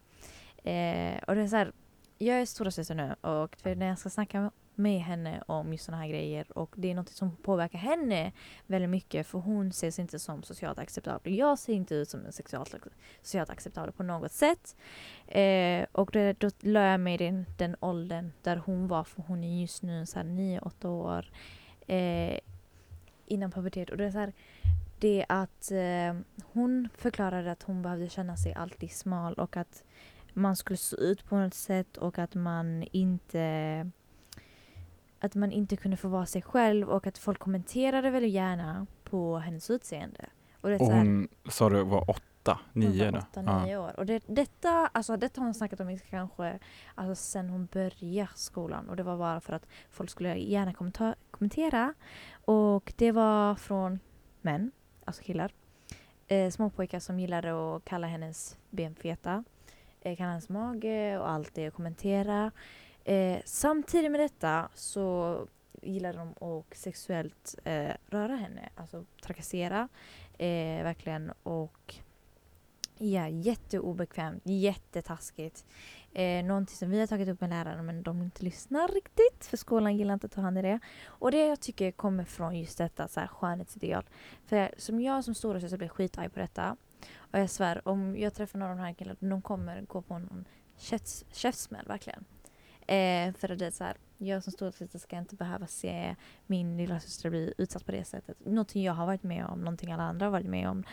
[0.64, 1.72] Eh, och det är så här,
[2.18, 6.10] jag är storasyster nu och när jag ska snacka med henne om just sådana här
[6.10, 8.32] grejer och det är något som påverkar henne
[8.68, 11.38] väldigt mycket för hon ses inte som socialt acceptabel.
[11.38, 12.76] Jag ser inte ut som en socialt,
[13.22, 14.76] socialt acceptabel på något sätt.
[15.28, 19.22] Eh, och det, då la jag mig i den, den åldern där hon var för
[19.22, 21.32] hon är just nu så här 9-8 år
[21.88, 22.40] eh,
[23.26, 24.34] innan pubertet och det är så här
[25.00, 26.20] det att eh,
[26.54, 29.84] hon förklarade att hon behövde känna sig alltid smal och att
[30.34, 33.92] man skulle se ut på något sätt och att man inte
[35.20, 39.38] att man inte kunde få vara sig själv och att folk kommenterade väldigt gärna på
[39.38, 40.26] hennes utseende.
[40.62, 43.20] Och det och hon sa du var åtta, nio hon då?
[43.20, 43.66] var åtta, Ja.
[43.66, 44.00] nio år.
[44.00, 46.60] Och det, detta, alltså, detta har hon snackat om kanske
[46.96, 48.90] alltså, sen hon började skolan.
[48.90, 51.94] Och det var bara för att folk skulle gärna kommenta- kommentera.
[52.46, 54.00] Och det var från
[54.42, 54.72] män,
[55.06, 55.52] alltså killar.
[56.28, 59.44] Eh, småpojkar som gillade att kalla hennes ben feta.
[60.02, 62.52] Eh, kalla hennes mage och allt det och kommentera.
[63.08, 65.48] Eh, samtidigt med detta så
[65.82, 68.70] gillade de att sexuellt eh, röra henne.
[68.76, 69.90] Alltså trakassera.
[70.38, 71.32] Eh, verkligen.
[71.44, 71.96] Och
[73.00, 75.66] Ja, jätteobekvämt, jättetaskigt.
[76.14, 79.58] Eh, någonting som vi har tagit upp med lärarna men de inte lyssnar riktigt för
[79.58, 80.80] skolan gillar inte att ta hand i det.
[81.06, 84.04] Och det jag tycker kommer från just detta så här, skönhetsideal.
[84.46, 86.78] För som jag som storasyster blir skitarg på detta.
[87.16, 90.20] Och jag svär, om jag träffar någon av de här killarna, de kommer gå på
[90.20, 90.46] någon
[91.32, 92.26] käftsmäll verkligen.
[92.88, 97.00] Eh, för det är så här, jag som storasyster ska inte behöva se min lilla
[97.00, 98.46] syster bli utsatt på det sättet.
[98.46, 100.84] Någonting jag har varit med om, någonting alla andra har varit med om.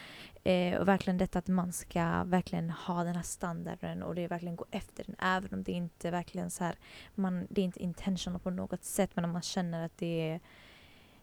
[0.44, 4.28] Eh, och verkligen detta att man ska verkligen ha den här standarden och det är
[4.28, 6.74] verkligen gå efter den även om det inte verkligen så här,
[7.14, 10.40] man, det är inte intentional på något sätt men om man känner att det är,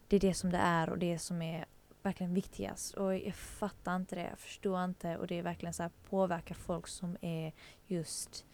[0.08, 1.66] det är det som det är och det som är
[2.04, 2.94] verkligen viktigast.
[2.94, 6.56] Och jag fattar inte det, jag förstår inte och det är verkligen så här påverkar
[6.56, 7.54] folk som är
[7.88, 8.46] just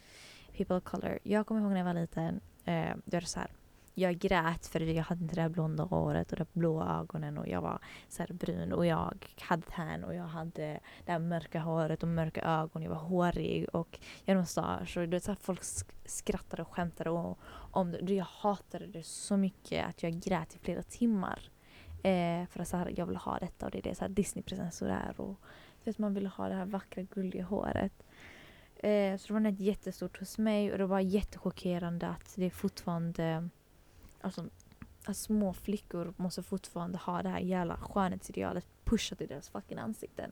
[0.57, 1.19] people of color.
[1.23, 3.51] Jag kommer ihåg när jag var liten, eh, det var så här
[3.99, 7.47] jag grät för jag hade inte det där blonda håret och de blåa ögonen och
[7.47, 11.59] jag var så här brun och jag hade tan och jag hade det här mörka
[11.59, 12.83] håret och mörka ögon.
[12.83, 15.61] Jag var hårig och jag hade mustasch och det så här folk
[16.05, 17.39] skrattade och skämtade och,
[17.71, 18.13] om det.
[18.13, 21.39] Jag hatade det så mycket att jag grät i flera timmar.
[22.03, 24.89] Eh, för att så här, jag ville ha detta och det är det så här
[24.89, 25.39] är och
[25.83, 28.03] du vet, man vill ha det här vackra gulliga håret.
[28.79, 32.49] Eh, så det var något jättestort hos mig och det var jättechockerande att det är
[32.49, 33.49] fortfarande
[34.21, 34.45] alltså,
[35.05, 40.31] att små flickor måste fortfarande ha det här jävla skönhetsidealet pushat i deras fucking ansikten.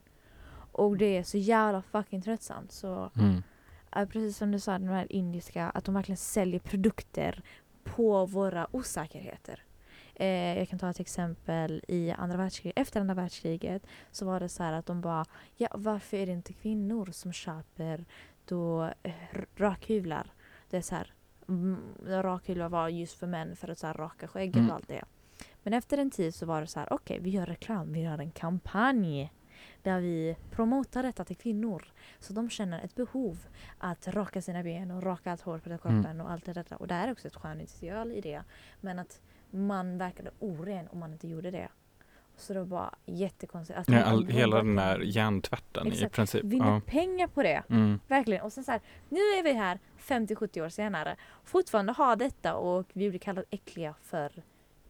[0.72, 2.72] Och det är så jävla fucking tröttsamt.
[2.72, 3.44] Så Mm.
[3.92, 7.44] ja, precis som du sa, de här indiska, att de verkligen säljer produkter
[7.84, 9.64] på våra osäkerheter.
[10.16, 14.50] Eh, jag kan ta ett exempel i andra världskriget, efter andra världskriget så var det
[14.50, 18.06] så här att de bara ja varför är det inte kvinnor som köper
[18.48, 19.14] då eh,
[19.56, 20.32] rakhyvlar?
[20.70, 21.14] Det är så här
[21.48, 21.78] mm,
[22.08, 24.70] rakhyvlar var just för män för att så här raka skägget Mm.
[24.70, 25.04] och allt det.
[25.64, 28.18] Men efter en tid så var det så här okej vi gör reklam, vi gör
[28.18, 29.32] en kampanj
[29.84, 31.84] där vi promotar detta till kvinnor.
[32.20, 33.38] Så de känner ett behov
[33.78, 36.22] att raka sina ben och raka allt hår på den kroppen Mm.
[36.26, 36.82] och allt det där.
[36.82, 38.42] Och det är också ett skönhetsideal i det.
[38.82, 41.70] Men att man verkade oren om man inte gjorde det.
[42.38, 43.80] Så det var jättekonstigt.
[43.80, 46.44] Att Ja, all, hela den här hjärntvätten i princip.
[46.44, 46.82] vinner Ja.
[46.86, 47.64] pengar på det.
[47.70, 48.00] Mm.
[48.08, 48.42] Verkligen.
[48.42, 51.16] Och sen så här, nu är vi här 50-70 år senare.
[51.44, 54.32] Fortfarande har detta och vi blir kallade äckliga för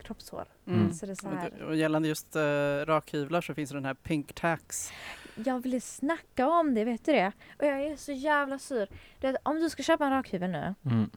[0.03, 0.45] kroppshår.
[0.67, 0.93] Mm.
[0.93, 2.41] Så det är så Och här, Och gällande just uh,
[2.85, 4.91] rakhyvlar så finns det den här pink tax.
[5.35, 7.31] jag ville snacka om det, vet du det?
[7.59, 8.87] Och jag är så jävla sur.
[9.21, 10.75] Vet, om du ska köpa en rakhyvel nu.
[10.85, 11.09] Mm.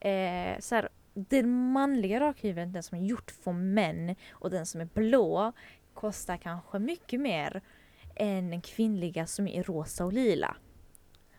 [0.00, 0.88] Eh, så här,
[1.28, 5.52] den manliga rakhyveln, den som är gjort för män och den som är blå
[5.94, 7.60] kostar kanske mycket mer
[8.16, 10.56] än den kvinnliga som är rosa och lila.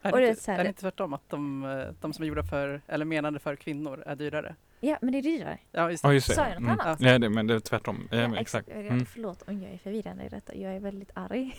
[0.02, 2.24] Är, Och det inte, så här- är det inte tvärtom att de, eh, de som
[2.24, 4.56] är gjorda för, eller menade för kvinnor är dyrare?
[4.80, 5.58] Ja, men det är dyrare.
[5.72, 6.16] Ja, just Ja, det.
[6.16, 6.34] just det.
[6.36, 6.80] Sa jag något Mm.
[6.80, 7.00] annat?
[7.00, 8.08] Nej, det, men det är tvärtom.
[8.12, 8.68] Ja, Ja, exakt.
[8.70, 9.06] ex- Mm.
[9.06, 10.56] Förlåt om jag är förvirrande i detta.
[10.56, 11.56] Jag är väldigt arg.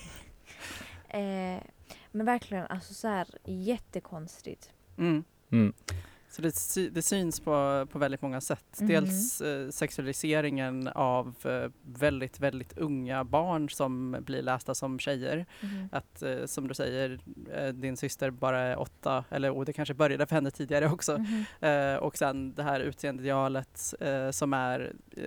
[1.09, 1.62] eh,
[2.12, 4.70] men verkligen, alltså så här jättekonstigt.
[4.98, 5.24] Mm.
[5.52, 5.72] Mm.
[6.32, 8.80] Så det, sy- det syns på, på väldigt många sätt.
[8.80, 8.88] Mhm.
[8.88, 15.46] Dels eh, sexualiseringen av eh, väldigt, väldigt unga barn som blir lästa som tjejer.
[15.60, 15.88] Mhm.
[15.92, 17.20] Att eh, som du säger,
[17.54, 21.24] eh, din syster bara är åtta, eller och det kanske började för henne tidigare också.
[21.60, 25.24] Eh, och sen det här utseendeidealet eh, som är, eh,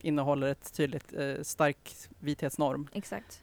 [0.00, 2.88] innehåller ett tydligt eh, stark vithetsnorm.
[2.92, 3.42] Exakt.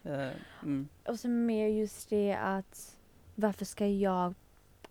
[0.63, 0.87] Mm.
[1.07, 2.97] Och så med just det att
[3.35, 4.33] varför ska jag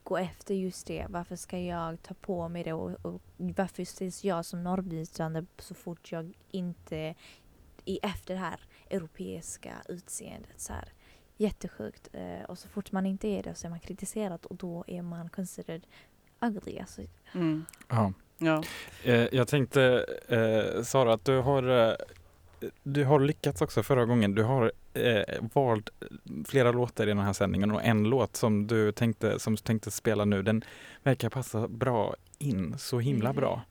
[0.05, 1.07] gå efter just det?
[1.09, 2.73] Varför ska jag ta på mig det?
[2.73, 7.15] Och, och varför ses jag som normbrytande så fort jag inte
[7.85, 10.61] är efter det här europeiska utseendet?
[10.61, 10.89] Så här.
[11.37, 12.09] Jättesjukt.
[12.13, 15.03] Eh, och så fort man inte är det så är man kritiserad och då är
[15.03, 15.87] man considered
[16.41, 16.79] ugly.
[16.79, 17.03] Alltså,
[17.35, 17.65] Mm.
[17.89, 18.13] Ja.
[18.39, 18.63] Ja.
[19.05, 21.95] Eh, jag tänkte, eh, Sara, att du har, eh,
[22.83, 24.35] du har lyckats också förra gången.
[24.35, 25.23] Du har eh,
[25.55, 25.91] valt
[26.47, 30.25] flera låtar i den här sändningen och en låt som du tänkte, som tänkte spela
[30.25, 30.65] nu, den
[31.03, 33.63] verkar passa bra in, så himla bra.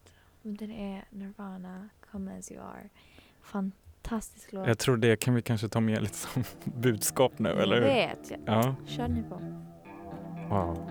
[0.42, 2.90] Men Den är Nirvana, Come As You Are.
[3.42, 4.68] Fantastisk låt.
[4.68, 7.82] Jag tror det kan vi kanske ta med lite som budskap nu, eller hur?
[7.82, 8.32] vet.
[8.32, 8.40] Jag.
[8.46, 9.36] Ja, Kör ni på.
[10.50, 10.90] wow.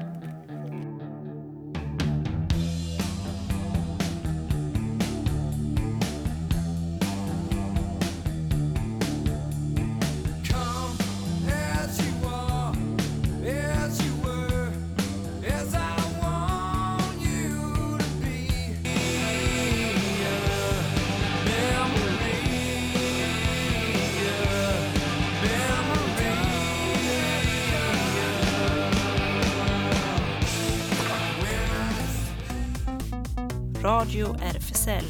[34.12, 35.04] Radio RFSL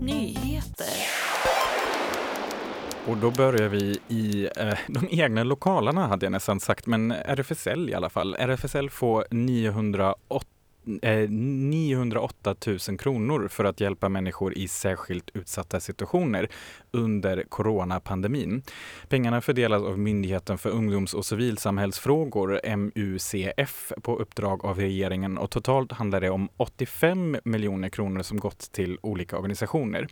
[0.00, 0.86] Nyheter.
[3.06, 7.90] Och då börjar vi i eh, de egna lokalerna hade jag nästan sagt, men RFSL
[7.90, 8.34] i alla fall.
[8.34, 10.46] RFSL får 908
[11.02, 16.48] eh, 908 000 kronor för att hjälpa människor i särskilt utsatta situationer
[16.90, 18.62] under coronapandemin.
[19.08, 25.92] Pengarna fördelas av Myndigheten för ungdoms och civilsamhällsfrågor, MUCF, på uppdrag av regeringen och totalt
[25.92, 30.08] handlar det om 85 miljoner kronor som gått till olika organisationer.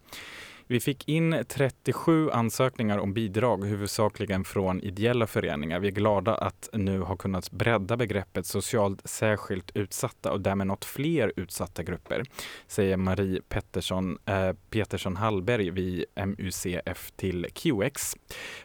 [0.69, 5.81] Vi fick in 37 ansökningar om bidrag, huvudsakligen från ideella föreningar.
[5.81, 10.85] Vi är glada att nu ha kunnat bredda begreppet socialt särskilt utsatta och därmed nått
[10.85, 12.23] fler utsatta grupper,
[12.67, 18.17] säger Marie Pettersson, eh, Petersson Hallberg vid MUCF till QX.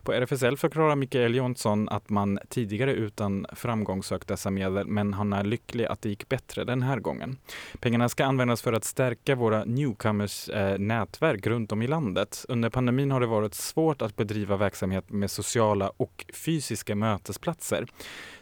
[0.03, 5.33] På RFSL förklarar Mikael Jonsson att man tidigare utan framgång sökt dessa medel, men han
[5.33, 7.37] är lycklig att det gick bättre den här gången.
[7.79, 12.45] Pengarna ska användas för att stärka våra newcomers eh, nätverk runt om i landet.
[12.49, 17.86] Under pandemin har det varit svårt att bedriva verksamhet med sociala och fysiska mötesplatser.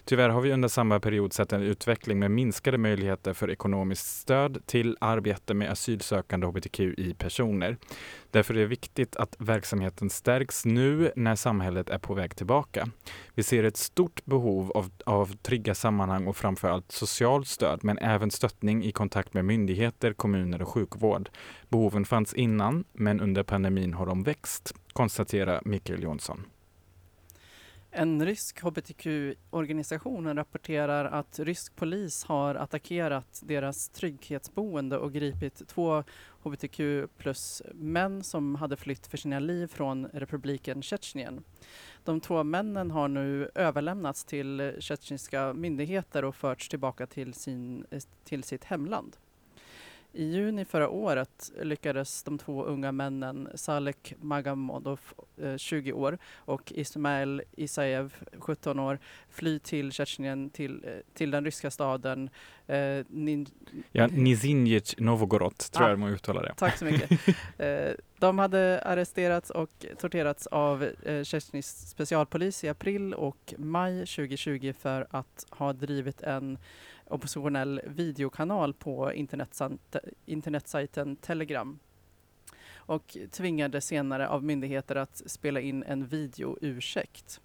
[0.05, 4.65] Tyvärr har vi under samma period sett en utveckling med minskade möjligheter för ekonomiskt stöd
[4.65, 7.77] till arbete med asylsökande hbtqi-personer.
[8.31, 12.89] Därför är det viktigt att verksamheten stärks nu när samhället är på väg tillbaka.
[13.33, 18.31] Vi ser ett stort behov av, av trygga sammanhang och framförallt socialt stöd, men även
[18.31, 21.29] stöttning i kontakt med myndigheter, kommuner och sjukvård.
[21.69, 26.45] Behoven fanns innan, men under pandemin har de växt, konstaterar Mikael Jonsson.
[27.91, 36.03] En rysk hbtq-organisation rapporterar att rysk polis har attackerat deras trygghetsboende och gripit två
[36.43, 36.79] hbtq
[37.17, 41.43] plus män som hade flytt för sina liv från republiken Tjetjenien.
[42.03, 47.85] De två männen har nu överlämnats till tjetjenska myndigheter och förts tillbaka till, sin,
[48.23, 49.17] till sitt hemland.
[50.13, 54.99] I juni förra året lyckades de två unga männen Salek Magamodov,
[55.41, 58.99] eh, 20 år, och Ismail Isaev, 17 år,
[59.29, 62.29] fly till Tjetjenien, till, eh, till den ryska staden
[62.67, 63.45] eh, Nin
[63.91, 65.89] Ja, Nizinjic Novgorod tror Ah.
[65.89, 66.53] jag man uttalar det.
[66.57, 67.09] Tack så mycket.
[67.57, 74.73] Eh, De hade arresterats och torterats av eh, Tjetjensk specialpolis i april och maj 2020
[74.79, 76.57] för att ha drivit en
[77.09, 79.13] oppositionell videokanal på
[80.25, 81.79] internetsajten Telegram
[82.89, 87.41] och tvingade senare av myndigheter att spela in en videoursäkt.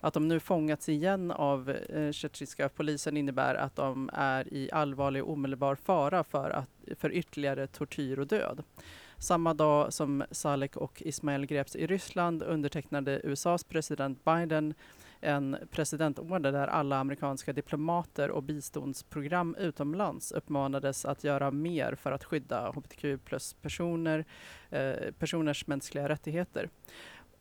[0.00, 5.24] Att de nu fångats igen av eh, tjetjenska polisen innebär att de är i allvarlig
[5.24, 8.62] och omedelbar fara för, att, för ytterligare tortyr och död.
[9.18, 14.74] Samma dag som Salek och Ismail greps i Ryssland undertecknade USAs president Biden
[15.26, 22.24] en presidentorder där alla amerikanska diplomater och biståndsprogram utomlands uppmanades att göra mer för att
[22.24, 24.24] skydda hbtq plus-personer,
[24.70, 26.70] eh, personers mänskliga rättigheter.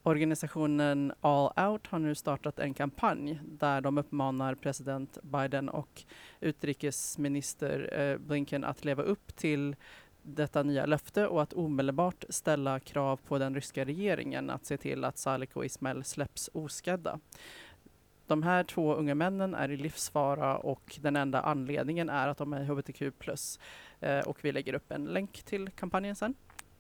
[0.04, 6.04] Organisationen All Out har nu startat en kampanj där de uppmanar president Biden och
[6.40, 9.76] utrikesminister eh, Blinken att leva upp till
[10.26, 15.04] detta nya löfte och att omedelbart ställa krav på den ryska regeringen att se till
[15.04, 17.20] att Salik och Ismail släpps oskadda.
[18.28, 22.54] De här två unga männen är i livsfara och den enda anledningen är att de
[22.54, 23.02] är hbtq+.
[24.00, 26.34] Eh, och vi lägger upp en länk till kampanjen sen.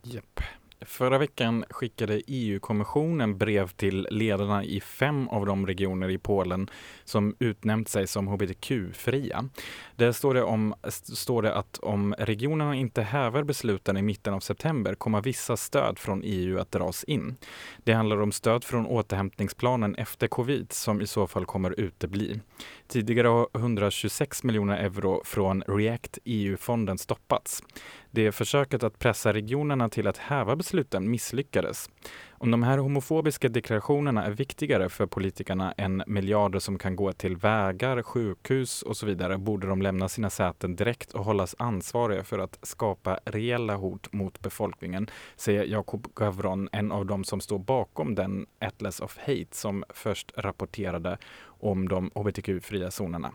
[0.03, 0.39] Japp.
[0.81, 6.69] Förra veckan skickade EU-kommissionen brev till ledarna i fem av de regioner i Polen
[7.03, 9.49] som utnämnt sig som hbtq-fria.
[9.95, 14.39] Där står det, om, står det att om regionerna inte häver besluten i mitten av
[14.39, 17.35] september kommer vissa stöd från EU att dras in.
[17.83, 22.39] Det handlar om stöd från återhämtningsplanen efter covid som i så fall kommer utebli.
[22.87, 27.63] Tidigare har 126 miljoner euro från React EU-fonden stoppats.
[28.11, 31.89] Det försöket att pressa regionerna till att häva besluten misslyckades.
[32.37, 37.37] Om de här homofobiska deklarationerna är viktigare för politikerna än miljarder som kan gå till
[37.37, 42.39] vägar, sjukhus och så vidare borde de lämna sina säten direkt och hållas ansvariga för
[42.39, 48.15] att skapa reella hot mot befolkningen, säger Jakob Gavron, en av de som står bakom
[48.15, 51.17] den Atlas of Hate som först rapporterade
[51.59, 53.31] om de hbtq-fria zonerna.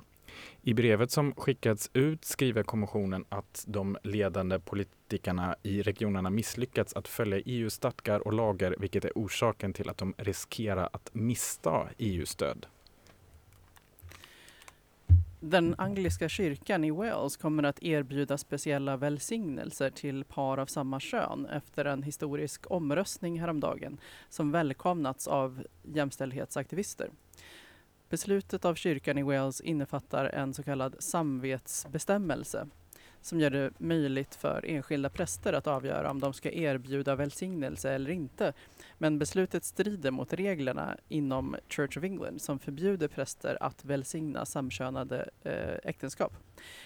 [0.62, 7.08] I brevet som skickats ut skriver kommissionen att de ledande politikerna i regionerna misslyckats att
[7.08, 12.66] följa EUs stadgar och lagar vilket är orsaken till att de riskerar att mista EU-stöd.
[15.42, 21.46] Den angliska kyrkan i Wales kommer att erbjuda speciella välsignelser till par av samma kön
[21.46, 27.10] efter en historisk omröstning häromdagen som välkomnats av jämställdhetsaktivister.
[28.10, 32.66] Beslutet av kyrkan i Wales innefattar en så kallad samvetsbestämmelse
[33.20, 38.10] som gör det möjligt för enskilda präster att avgöra om de ska erbjuda välsignelse eller
[38.10, 38.52] inte.
[38.98, 45.30] Men beslutet strider mot reglerna inom Church of England som förbjuder präster att välsigna samkönade
[45.42, 46.32] eh, äktenskap.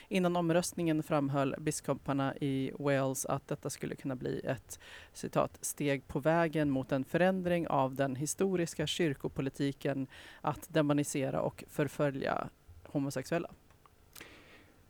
[0.09, 4.78] Innan omröstningen framhöll biskoparna i Wales att detta skulle kunna bli ett
[5.12, 10.07] citat, steg på vägen mot en förändring av den historiska kyrkopolitiken
[10.41, 12.49] att demonisera och förfölja
[12.85, 13.51] homosexuella.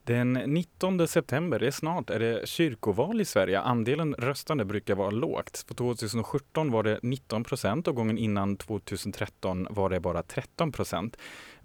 [0.07, 3.61] Den 19 september, det är snart, är det kyrkoval i Sverige.
[3.61, 5.65] Andelen röstande brukar vara lågt.
[5.69, 11.17] På 2017 var det 19 procent och gången innan 2013 var det bara 13 procent.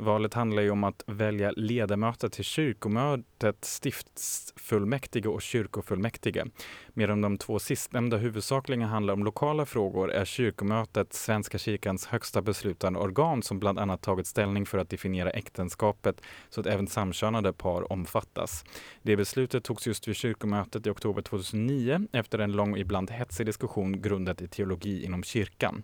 [0.02, 6.46] Valet handlar ju om att välja ledamöter till kyrkomötet, stiftsfullmäktige och kyrkofullmäktige.
[6.94, 13.00] Medan de två sistnämnda huvudsakligen handlar om lokala frågor är kyrkomötet Svenska kyrkans högsta beslutande
[13.00, 17.92] organ som bland annat tagit ställning för att definiera äktenskapet så att även samkönade par
[17.92, 18.66] omfattas.
[19.02, 23.46] Det beslutet togs just vid kyrkomötet i oktober 2009 efter en lång och ibland hetsig
[23.46, 25.84] diskussion grundat i teologi inom kyrkan.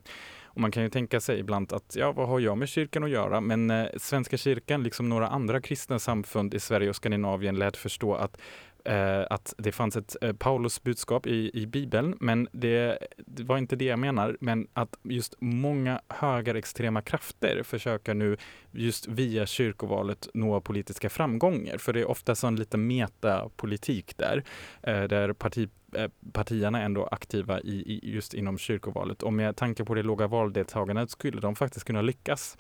[0.55, 3.09] Och man kan ju tänka sig ibland att, ja, vad har jag med kyrkan att
[3.09, 3.41] göra?
[3.41, 8.15] Men eh, Svenska kyrkan, liksom några andra kristna samfund i Sverige och Skandinavien, lät förstå
[8.15, 8.37] att
[8.85, 13.57] eh, att det fanns ett eh, Paulus budskap i, i Bibeln, men det, det var
[13.57, 18.37] inte det jag menar, men att just många högerextrema krafter försöker nu
[18.71, 24.43] just via kyrkovalet nå politiska framgångar, för det är ofta sån lite metapolitik där,
[24.83, 29.85] eh, där parti Eh, partierna ändå aktiva i, i, just inom kyrkovalet och med tanke
[29.85, 32.57] på det låga valdeltagandet skulle de faktiskt kunna lyckas.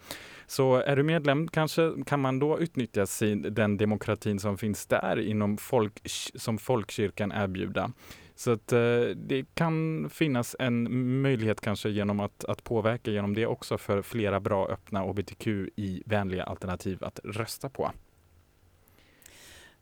[0.47, 5.19] Så är du medlem kanske kan man då utnyttja sin, den demokratin som finns där
[5.19, 6.01] inom folk,
[6.35, 7.91] som folkkyrkan erbjuda.
[8.35, 8.79] Så att eh,
[9.15, 14.39] det kan finnas en möjlighet kanske genom att, att påverka genom det också för flera
[14.39, 17.91] bra öppna hbtqi-vänliga alternativ att rösta på.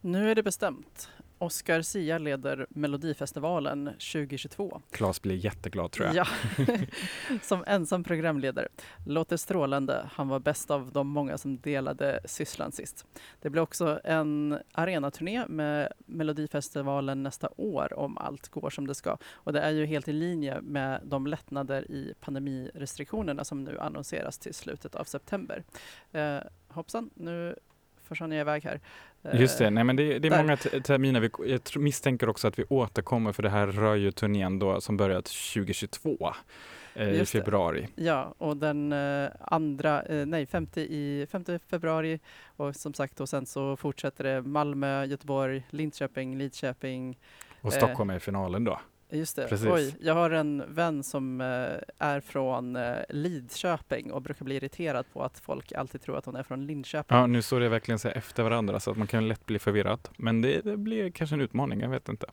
[0.01, 1.10] Nu är det bestämt.
[1.44, 4.82] Oscar Sia leder Melodifestivalen 2022.
[4.91, 6.16] Claes blir jätteglad tror jag.
[6.16, 6.28] Ja,
[7.41, 8.68] som ensam programledare.
[9.06, 10.10] Låter strålande.
[10.14, 13.06] Han var bäst av de många som delade sysslan sist.
[13.41, 19.18] Det blir också en arenaturné med Melodifestivalen nästa år om allt går som det ska.
[19.34, 24.38] Och det är ju helt i linje med de lättnader i pandemirestriktionerna som nu annonseras
[24.38, 25.64] till slutet av september.
[26.12, 27.56] Eh, hoppsan, nu
[28.04, 28.80] försvann jag iväg här.
[29.34, 30.38] Just det, Eh, nej men det, det är där.
[30.38, 31.20] många te- terminer.
[31.20, 34.97] Vi, jag misstänker också att vi återkommer för det här rör ju turnén då som
[34.97, 36.34] börjat 2022
[36.95, 37.39] eh, i Just det.
[37.39, 37.88] februari.
[37.95, 42.20] Ja, och den eh, andra, eh, nej, 5 i 5 februari
[42.56, 47.20] och som sagt och sen så fortsätter det Malmö, Göteborg, Linköping, Lidköping.
[47.62, 48.80] Och Eh, Stockholm är i finalen då.
[49.14, 49.47] Just det.
[49.47, 49.68] Precis.
[49.68, 51.47] Oj, jag har en vän som eh,
[51.97, 56.36] är från eh, Lidköping och brukar bli irriterad på att folk alltid tror att hon
[56.36, 57.18] är från Linköping.
[57.18, 60.09] Ja, nu står det verkligen så efter varandra så att man kan lätt bli förvirrad.
[60.18, 62.28] Men det, det blir kanske en utmaning, jag vet inte.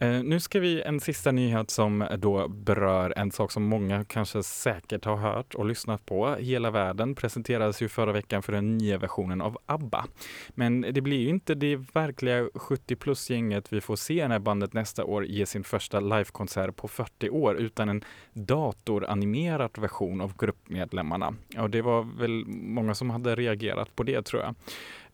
[0.00, 4.42] Eh, nu ska vi en sista nyhet som då berör en sak som många kanske
[4.42, 6.34] säkert har hört och lyssnat på.
[6.34, 10.06] Hela världen presenterades ju förra veckan för den nya versionen av ABBA.
[10.48, 15.04] Men det blir ju inte det verkliga 70 plus-gänget vi får se när bandet nästa
[15.04, 21.34] år ger sin första livekonsert på 40 år utan en datoranimerad version av gruppmedlemmarna.
[21.58, 24.54] Och det var väl många som hade reagerat på det tror jag.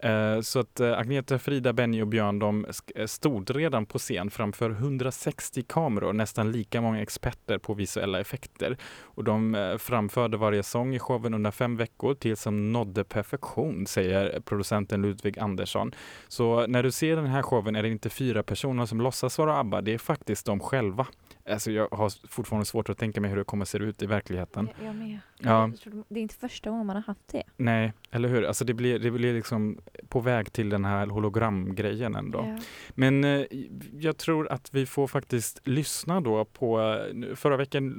[0.04, 4.30] Eh, så att eh, Agneta, Frida, Benny och Björn de eh, stod redan på scen
[4.30, 8.76] framför 160 kameror, nästan lika många experter på visuella effekter.
[9.02, 14.40] Och de framförde varje sång i showen under fem veckor tills som nådde perfektion, säger
[14.40, 15.92] producenten Ludvig Andersson.
[16.28, 19.58] Så när du ser den här showen är det inte fyra personer som låtsas vara
[19.58, 21.06] ABBA, det är faktiskt de själva.
[21.50, 24.68] Alltså jag har fortfarande svårt att tänka mig hur det kommer se ut i verkligheten.
[24.78, 25.18] Jag, jag med.
[25.38, 25.70] Ja.
[26.08, 27.42] Det är inte första gången man har haft det.
[27.56, 28.44] Nej, eller hur?
[28.44, 29.78] Alltså det blir, det blir liksom
[30.08, 32.38] på väg till den här hologramgrejen ändå.
[32.38, 32.58] Ja.
[32.90, 33.46] Men eh,
[33.92, 37.94] jag tror att vi får faktiskt lyssna då på, eh, förra veckan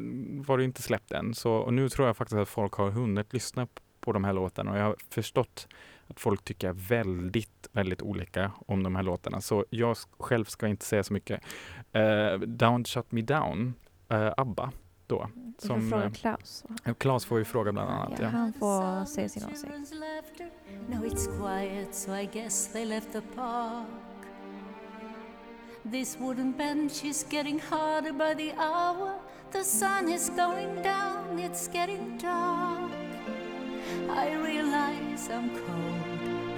[0.48, 3.34] var det inte släppt än, så, och nu tror jag faktiskt att folk har hunnit
[3.34, 3.68] lyssna
[4.00, 5.68] på de här låtarna och jag har förstått
[6.08, 9.42] att folk tycker väldigt, väldigt olika om de här låtarna.
[9.42, 11.42] Så jag själv ska inte säga så mycket.
[11.96, 12.00] Uh,
[12.40, 13.74] Don't Shut Me Down,
[14.10, 14.72] eh, ABBA
[15.08, 15.30] då.
[15.34, 16.66] Du får Som, fråga eh, Klaus.
[16.86, 16.94] va?
[16.94, 18.10] Claes får ju fråga bland annat.
[18.20, 18.30] Ja, Ja.
[18.30, 19.74] han får säga sin åsikt.
[20.88, 23.88] No, it's quiet, so I guess they left the park.
[25.92, 29.12] This wooden bench is getting harder by the hour.
[29.52, 32.92] The sun is going down, it's getting dark.
[34.10, 35.95] I realize I'm cold,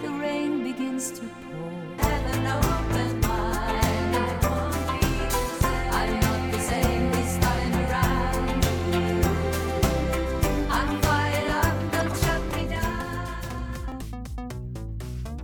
[0.02, 1.72] the rain begins to pour.
[2.06, 5.92] Have an open mind, I won't be the same.
[6.00, 8.66] I'm not the same this time around.
[10.78, 14.00] I'm fired up, don't shut me down.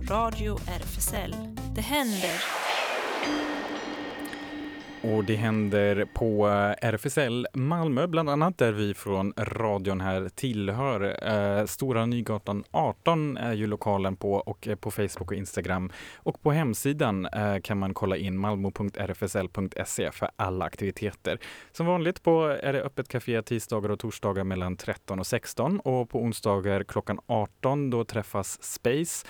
[0.08, 1.34] Radio RFSL.
[1.74, 2.63] Det händer.
[5.12, 11.18] Och det händer på eh, RFSL Malmö, bland annat där vi från radion här tillhör.
[11.22, 15.92] Eh, Stora Nygatan 18 är ju lokalen på och eh, på Facebook och Instagram.
[16.16, 17.28] Och på hemsidan
[17.62, 21.38] kan man kolla in malmo.rfsl.se för alla aktiviteter.
[21.72, 26.10] Som vanligt på är det öppet kafé tisdagar och torsdagar mellan 13 och 16 och
[26.10, 29.26] på onsdagar klockan 18 då träffas Space.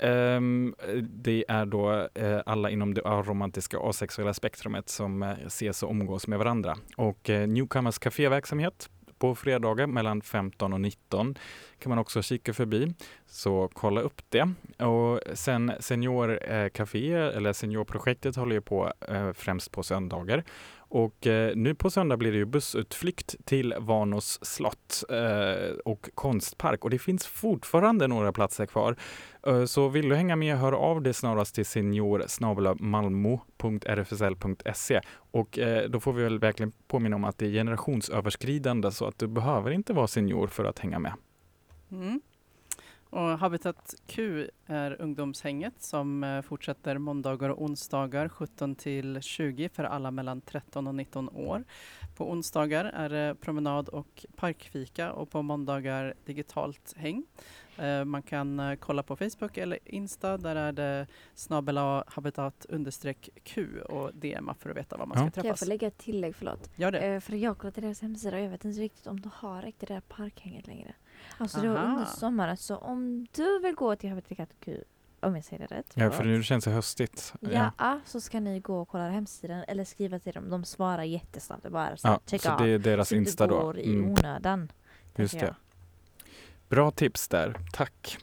[0.00, 5.82] Um, det är då uh, alla inom det aromantiska och asexuella spektrumet som uh, ses
[5.82, 6.76] och umgås med varandra.
[6.96, 8.88] Och uh, Newcomers kaféverksamhet
[9.22, 11.34] på fredagar mellan 15 och 19
[11.78, 12.94] kan man också kika förbi.
[13.26, 14.52] Så kolla upp det.
[14.84, 20.44] Och sen Seniorcafé eller seniorprojektet håller ju på eh, främst på söndagar.
[20.74, 26.84] Och eh, nu på söndag blir det ju bussutflykt till Vanos slott eh, och konstpark
[26.84, 28.96] och det finns fortfarande några platser kvar.
[29.46, 32.26] Eh, så vill du hänga med, hör av dig snarast till senior e.
[35.14, 39.18] och eh, då får vi väl verkligen påminna om att det är generationsöverskridande så att
[39.18, 41.12] du behöver inte vara senior för att hänga med.
[41.90, 42.20] Mm.
[43.12, 49.84] Och Habitat Q är ungdomshänget som eh, fortsätter måndagar och onsdagar 17 till 20 för
[49.84, 51.64] alla mellan 13 och 19 år.
[52.16, 57.24] På onsdagar är det promenad och parkfika och på måndagar digitalt häng.
[57.78, 63.28] Eh, Man kan eh, kolla på Facebook eller Insta, där är det snabel habitat understreck
[63.44, 65.30] Q och DMa för att veta var man ska Ja.
[65.30, 65.60] Kan jag träffas.
[65.60, 66.70] få lägga ett tillägg, förlåt?
[66.76, 66.98] Gör det.
[67.00, 69.88] Eh, för jag kollat deras hemsida och jag vet inte riktigt om de har riktigt
[69.88, 70.94] det där parkhänget längre.
[71.38, 71.86] Alltså det var Aha.
[71.92, 74.80] under sommaren, så om du vill gå till Habitat Q,
[75.20, 75.92] om jag säger det rätt.
[75.94, 77.34] Ja, för nu känns det höstigt.
[77.40, 80.50] Ja, så ska ni gå och kolla hemsidan eller skriva till dem.
[80.50, 81.62] De svarar jättesnabbt.
[81.62, 83.60] Det är bara så, Ja, här, check så det är deras så det Insta då.
[83.60, 84.10] går i Mm.
[84.10, 84.72] onödan.
[85.16, 85.54] Just det.
[86.72, 88.18] Bra tips där, tack.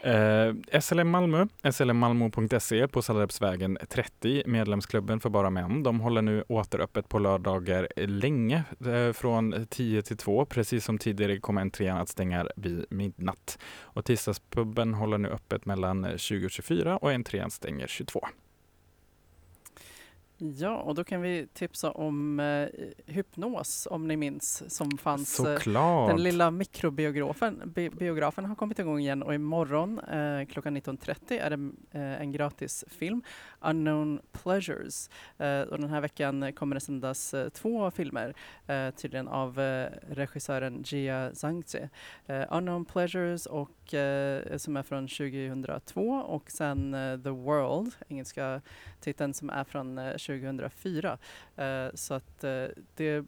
[0.00, 5.82] Eh, SLM Malmö, slmmalmo.se på Sallarepsvägen 30, medlemsklubben för bara män.
[5.82, 10.44] De håller nu återöppet på lördagar länge, eh, från 10 till 2.
[10.44, 13.58] Precis som tidigare kommer entrén att stänga vid midnatt.
[13.80, 18.20] Och tisdagspubben håller nu öppet mellan 20 och 24 och entrén stänger 22.
[20.40, 22.68] Ja, och då kan vi tipsa om eh,
[23.06, 26.08] Hypnos, om ni minns, som fanns eh, Såklart!
[26.08, 31.50] Den lilla mikrobiografen bi biografen har kommit igång igen och imorgon eh, klockan 19.30 är
[31.50, 33.22] det eh, en gratis film,
[33.60, 35.10] Unknown Pleasures.
[35.38, 38.34] Eh, och den här veckan kommer det sändas eh, två filmer,
[38.66, 41.88] eh, tydligen av eh, regissören Gia Zhangzi.
[42.26, 48.60] Eh, Unknown Pleasures och, eh, som är från 2002 och sen eh, The World, engelska
[49.00, 51.18] titeln som är från eh, 2004.
[51.56, 52.64] Eh, så att eh,
[52.94, 53.24] det,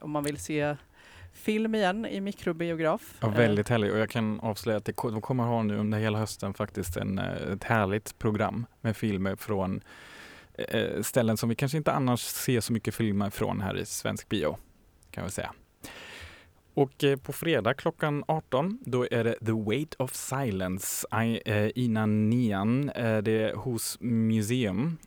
[0.00, 0.76] om man vill se
[1.32, 3.14] film igen i mikrobiograf.
[3.20, 5.98] Ja, eh, väldigt härligt och jag kan avslöja att det, de kommer ha nu under
[5.98, 9.80] hela hösten faktiskt en, ett härligt program med filmer från
[11.02, 14.56] ställen som vi kanske inte annars ser så mycket filmer från här i svensk bio.
[15.10, 15.52] Kan vi säga.
[16.74, 21.06] Och eh, på fredag klockan 18 då är det The Weight of Silence
[21.44, 22.88] eh, innan nian.
[22.90, 24.98] Eh, det är hos Museum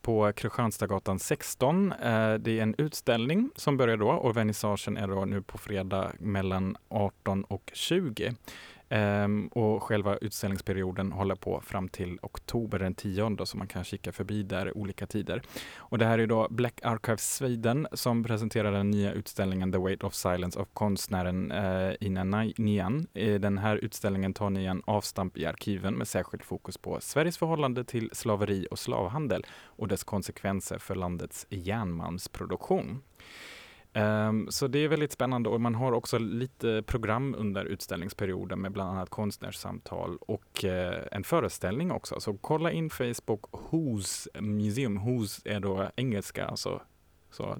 [0.00, 1.94] på Kristianstadsgatan 16.
[1.98, 6.76] Det är en utställning som börjar då och vernissagen är då nu på fredag mellan
[6.88, 8.34] 18 och 20.
[8.88, 14.12] Ehm, och själva utställningsperioden håller på fram till oktober den 10 så man kan kika
[14.12, 15.42] förbi där olika tider.
[15.76, 20.04] Och det här är då Black Archives Sweden som presenterar den nya utställningen The Weight
[20.04, 22.24] of Silence av konstnären eh, Ina
[22.56, 23.06] Nian.
[23.14, 27.84] I den här utställningen tar Nian avstamp i arkiven med särskilt fokus på Sveriges förhållande
[27.84, 33.02] till slaveri och slavhandel och dess konsekvenser för landets järnmalmsproduktion.
[33.96, 38.72] Um, Så det är väldigt spännande och man har också lite program under utställningsperioden med
[38.72, 40.70] bland annat konstnärssamtal och uh,
[41.12, 42.20] en föreställning också.
[42.20, 44.98] Så kolla in Facebook Who's Museum.
[44.98, 46.82] Who's är då engelska, alltså
[47.30, 47.56] så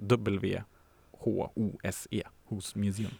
[1.11, 3.11] W-H-O-S-E, Who's Museum.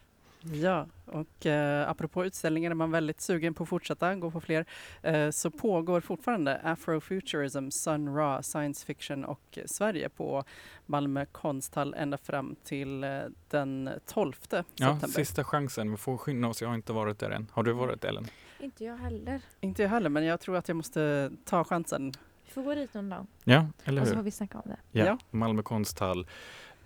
[0.54, 4.66] Ja, och eh, apropå utställningar är man väldigt sugen på att fortsätta gå på fler
[5.02, 10.44] eh, så pågår fortfarande Afrofuturism, Sun Ra, Science Fiction och Sverige på
[10.86, 13.20] Malmö konsthall ända fram till eh,
[13.50, 15.08] den 12 Ja, september.
[15.08, 15.92] sista chansen.
[15.92, 16.62] Vi får skynda oss.
[16.62, 17.48] Jag har inte varit där än.
[17.52, 18.26] Har du varit där, Ellen?
[18.60, 19.42] Inte jag heller.
[19.62, 22.14] Inte jag heller, men jag tror att jag måste ta chansen.
[22.46, 23.28] Vi får gå dit någon dag.
[23.44, 24.18] Ja, eller Och så hur?
[24.20, 24.78] får vi snacka om det.
[24.92, 25.18] Ja, Ja.
[25.32, 26.28] Malmö konsthall.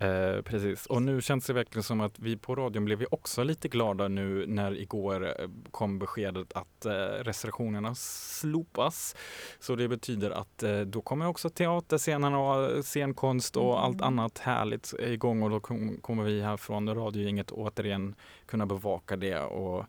[0.02, 0.86] Eh, precis.
[0.86, 4.08] Och nu känns det verkligen som att vi på radion blev vi också lite glada
[4.08, 6.92] nu när igår eh, kom beskedet att eh,
[7.24, 9.16] restriktionerna slopas.
[9.60, 13.84] Så det betyder att eh, då kommer också teaterscenerna och scenkonst och Mm.
[13.84, 18.14] allt annat härligt igång och då kom, kommer vi här från radiogänget återigen
[18.46, 19.84] kunna bevaka det och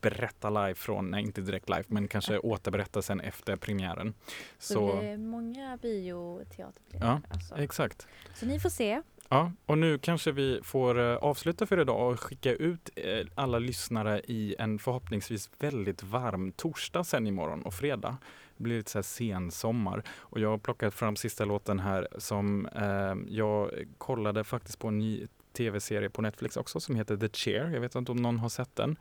[0.00, 4.14] berätta live från, nej inte direkt live, men kanske återberätta sen efter premiären.
[4.58, 7.06] Så, Så, det blir många bioteaterbiljetter.
[7.06, 7.56] Ja, alltså.
[7.56, 8.06] exakt.
[8.34, 9.02] Så ni får se.
[9.32, 13.58] Ja, och nu kanske vi får eh, avsluta för idag och skicka ut eh, alla
[13.58, 18.16] lyssnare i en förhoppningsvis väldigt varm torsdag sen imorgon och fredag.
[18.56, 20.02] Det blir lite så här sensommar.
[20.10, 24.98] och jag har plockat fram sista låten här som eh, jag kollade faktiskt på en
[24.98, 27.70] ny tv-serie på Netflix också som heter The Chair.
[27.72, 28.96] Jag vet inte om någon har sett den.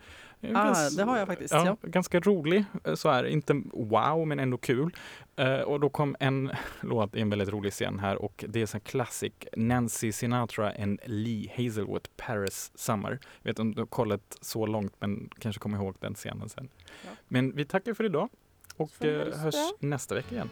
[0.54, 1.78] Ah, det har jag faktiskt, Ja, ja.
[1.82, 4.95] Ganska rolig eh, så här, inte wow men ändå kul.
[5.36, 8.76] Eh, och då kom en låt i en väldigt rolig scen här och det är
[8.76, 13.20] en classic Nancy Sinatra and Lee Hazelwood Paris Summer.
[13.41, 16.49] Jag vet inte om du har kollat så långt men kanske kommer ihåg den scenen
[16.49, 16.70] sen.
[16.86, 17.10] Ja.
[17.28, 18.30] Men vi tackar för idag
[18.78, 19.06] och så
[19.38, 20.49] hörs nästa vecka igen.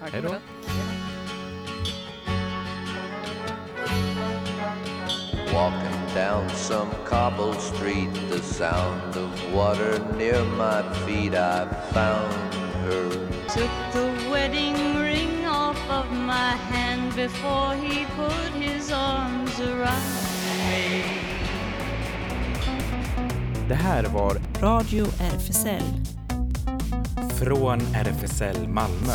[0.00, 0.34] Tack Hej då.
[5.52, 13.10] Walking down some cobble street, the sound of water near my feet, I found her.
[13.48, 20.14] Took the wedding ring off of my hand before he put his arms around
[20.70, 21.02] me.
[23.68, 25.82] Det här var Radio RFSL
[27.38, 29.14] från RFSL Malmö.